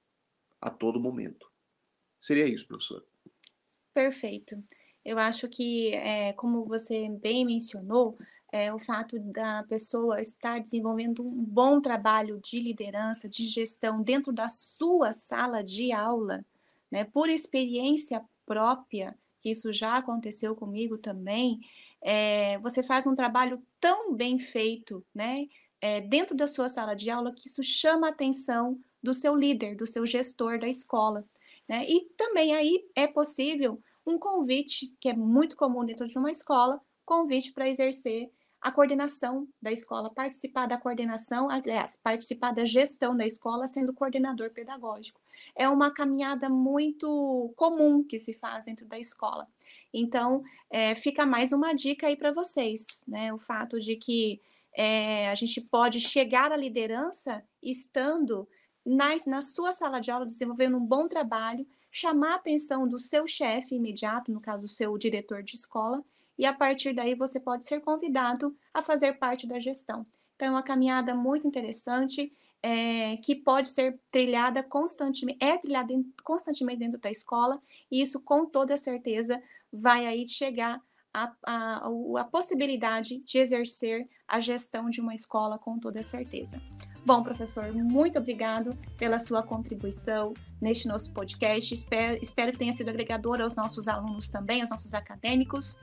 a 0.60 0.68
todo 0.68 1.00
momento. 1.00 1.50
Seria 2.20 2.46
isso, 2.46 2.66
professor. 2.66 3.02
Perfeito. 3.94 4.62
Eu 5.08 5.18
acho 5.18 5.48
que, 5.48 5.94
é, 5.94 6.34
como 6.34 6.66
você 6.66 7.08
bem 7.08 7.42
mencionou, 7.42 8.18
é, 8.52 8.70
o 8.74 8.78
fato 8.78 9.18
da 9.18 9.64
pessoa 9.66 10.20
estar 10.20 10.60
desenvolvendo 10.60 11.26
um 11.26 11.42
bom 11.46 11.80
trabalho 11.80 12.38
de 12.44 12.60
liderança, 12.60 13.26
de 13.26 13.46
gestão 13.46 14.02
dentro 14.02 14.30
da 14.34 14.50
sua 14.50 15.14
sala 15.14 15.64
de 15.64 15.92
aula, 15.92 16.44
né, 16.90 17.04
por 17.04 17.30
experiência 17.30 18.22
própria, 18.44 19.16
que 19.40 19.48
isso 19.48 19.72
já 19.72 19.96
aconteceu 19.96 20.54
comigo 20.54 20.98
também, 20.98 21.58
é, 22.02 22.58
você 22.58 22.82
faz 22.82 23.06
um 23.06 23.14
trabalho 23.14 23.62
tão 23.80 24.14
bem 24.14 24.38
feito, 24.38 25.02
né, 25.14 25.46
é, 25.80 26.02
dentro 26.02 26.36
da 26.36 26.46
sua 26.46 26.68
sala 26.68 26.94
de 26.94 27.08
aula, 27.08 27.32
que 27.32 27.48
isso 27.48 27.62
chama 27.62 28.08
a 28.08 28.10
atenção 28.10 28.78
do 29.02 29.14
seu 29.14 29.34
líder, 29.34 29.74
do 29.74 29.86
seu 29.86 30.04
gestor 30.04 30.58
da 30.58 30.68
escola. 30.68 31.24
Né? 31.66 31.86
E 31.88 32.10
também 32.14 32.54
aí 32.54 32.84
é 32.94 33.06
possível 33.06 33.82
um 34.08 34.18
convite, 34.18 34.94
que 35.00 35.08
é 35.08 35.14
muito 35.14 35.56
comum 35.56 35.84
dentro 35.84 36.06
de 36.06 36.18
uma 36.18 36.30
escola, 36.30 36.80
convite 37.04 37.52
para 37.52 37.68
exercer 37.68 38.30
a 38.60 38.72
coordenação 38.72 39.46
da 39.62 39.70
escola, 39.70 40.10
participar 40.10 40.66
da 40.66 40.78
coordenação, 40.78 41.48
aliás, 41.48 41.96
participar 41.96 42.52
da 42.52 42.64
gestão 42.64 43.16
da 43.16 43.24
escola 43.24 43.68
sendo 43.68 43.92
coordenador 43.92 44.50
pedagógico. 44.50 45.20
É 45.54 45.68
uma 45.68 45.92
caminhada 45.92 46.48
muito 46.48 47.52
comum 47.54 48.02
que 48.02 48.18
se 48.18 48.32
faz 48.32 48.64
dentro 48.64 48.86
da 48.86 48.98
escola. 48.98 49.46
Então, 49.92 50.42
é, 50.70 50.94
fica 50.94 51.24
mais 51.24 51.52
uma 51.52 51.72
dica 51.72 52.08
aí 52.08 52.16
para 52.16 52.32
vocês, 52.32 53.04
né? 53.06 53.32
O 53.32 53.38
fato 53.38 53.78
de 53.78 53.94
que 53.94 54.40
é, 54.72 55.28
a 55.28 55.34
gente 55.34 55.60
pode 55.60 56.00
chegar 56.00 56.50
à 56.50 56.56
liderança 56.56 57.44
estando 57.62 58.48
na, 58.88 59.10
na 59.26 59.42
sua 59.42 59.72
sala 59.72 60.00
de 60.00 60.10
aula, 60.10 60.24
desenvolvendo 60.24 60.76
um 60.76 60.84
bom 60.84 61.06
trabalho 61.06 61.66
chamar 61.90 62.32
a 62.32 62.36
atenção 62.36 62.86
do 62.86 62.98
seu 62.98 63.26
chefe 63.26 63.74
imediato, 63.74 64.32
no 64.32 64.40
caso, 64.40 64.64
o 64.64 64.68
seu 64.68 64.96
diretor 64.96 65.42
de 65.42 65.54
escola, 65.54 66.02
e 66.38 66.46
a 66.46 66.52
partir 66.52 66.94
daí 66.94 67.14
você 67.14 67.40
pode 67.40 67.64
ser 67.64 67.80
convidado 67.80 68.56
a 68.72 68.80
fazer 68.80 69.14
parte 69.14 69.46
da 69.46 69.58
gestão. 69.58 70.04
Então, 70.36 70.48
é 70.48 70.50
uma 70.50 70.62
caminhada 70.62 71.14
muito 71.14 71.46
interessante, 71.46 72.32
é, 72.62 73.16
que 73.18 73.34
pode 73.34 73.68
ser 73.68 74.00
trilhada 74.10 74.62
constantemente, 74.62 75.38
é 75.42 75.56
trilhada 75.58 75.94
constantemente 76.24 76.78
dentro 76.78 76.98
da 76.98 77.10
escola, 77.10 77.60
e 77.90 78.00
isso 78.00 78.20
com 78.22 78.46
toda 78.46 78.76
certeza 78.76 79.42
vai 79.72 80.06
aí 80.06 80.26
chegar 80.26 80.80
a, 81.24 81.32
a, 81.46 82.20
a 82.20 82.24
possibilidade 82.24 83.20
de 83.20 83.38
exercer 83.38 84.08
a 84.26 84.40
gestão 84.40 84.90
de 84.90 85.00
uma 85.00 85.14
escola 85.14 85.58
com 85.58 85.78
toda 85.78 86.02
certeza. 86.02 86.60
Bom, 87.04 87.22
professor, 87.22 87.72
muito 87.72 88.18
obrigado 88.18 88.76
pela 88.98 89.18
sua 89.18 89.42
contribuição 89.42 90.34
neste 90.60 90.86
nosso 90.86 91.12
podcast. 91.12 91.72
Espero, 91.72 92.18
espero 92.20 92.52
que 92.52 92.58
tenha 92.58 92.72
sido 92.72 92.90
agregador 92.90 93.40
aos 93.40 93.56
nossos 93.56 93.88
alunos 93.88 94.28
também, 94.28 94.60
aos 94.60 94.70
nossos 94.70 94.92
acadêmicos. 94.92 95.78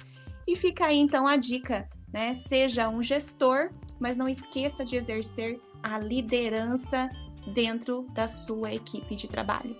E 0.47 0.55
fica 0.55 0.85
aí 0.85 0.97
então 0.97 1.27
a 1.27 1.35
dica, 1.35 1.89
né? 2.13 2.33
Seja 2.35 2.87
um 2.89 3.01
gestor, 3.01 3.71
mas 3.99 4.15
não 4.15 4.29
esqueça 4.29 4.85
de 4.85 4.95
exercer 4.95 5.59
a 5.81 5.97
liderança 5.97 7.09
dentro 7.53 8.03
da 8.13 8.27
sua 8.27 8.73
equipe 8.73 9.15
de 9.15 9.27
trabalho. 9.27 9.75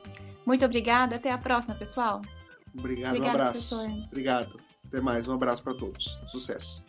Muito 0.45 0.65
obrigada, 0.65 1.15
até 1.15 1.31
a 1.31 1.37
próxima, 1.37 1.75
pessoal. 1.75 2.21
Obrigado, 2.73 3.15
Obrigada, 3.15 3.37
um 3.37 3.41
abraço. 3.41 3.75
Professor. 3.75 4.07
Obrigado. 4.07 4.64
Até 4.95 5.03
mais, 5.03 5.27
um 5.27 5.33
abraço 5.33 5.61
para 5.61 5.73
todos. 5.73 6.17
Sucesso. 6.25 6.81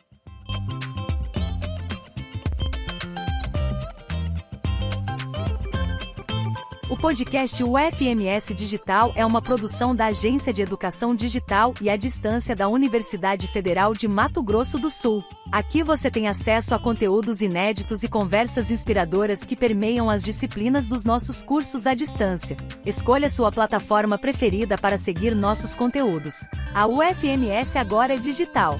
O 6.89 6.97
podcast 6.97 7.65
UFMS 7.65 8.55
Digital 8.55 9.13
é 9.17 9.27
uma 9.27 9.43
produção 9.43 9.93
da 9.93 10.07
Agência 10.07 10.53
de 10.53 10.63
Educação 10.63 11.17
Digital 11.17 11.75
e 11.81 11.91
à 11.91 11.97
Distância 11.97 12.55
da 12.55 12.69
Universidade 12.69 13.49
Federal 13.49 13.93
de 13.93 14.07
Mato 14.07 14.41
Grosso 14.41 14.79
do 14.79 14.89
Sul. 14.89 15.25
Aqui 15.51 15.83
você 15.83 16.09
tem 16.09 16.29
acesso 16.29 16.77
a 16.77 16.79
conteúdos 16.79 17.41
inéditos 17.41 18.05
e 18.05 18.09
conversas 18.09 18.71
inspiradoras 18.71 19.43
que 19.43 19.57
permeiam 19.57 20.09
as 20.09 20.23
disciplinas 20.23 20.87
dos 20.87 21.05
nossos 21.05 21.43
cursos 21.43 21.89
à 21.89 21.95
distância. 21.95 22.57
Escolha 22.87 23.29
sua 23.29 23.51
plataforma 23.51 24.17
preferida 24.17 24.79
para 24.79 24.97
seguir 24.97 25.35
nossos 25.35 25.75
conteúdos. 25.75 26.35
A 26.77 26.87
UFMS 26.87 27.75
agora 27.79 28.13
é 28.13 28.19
digital. 28.19 28.79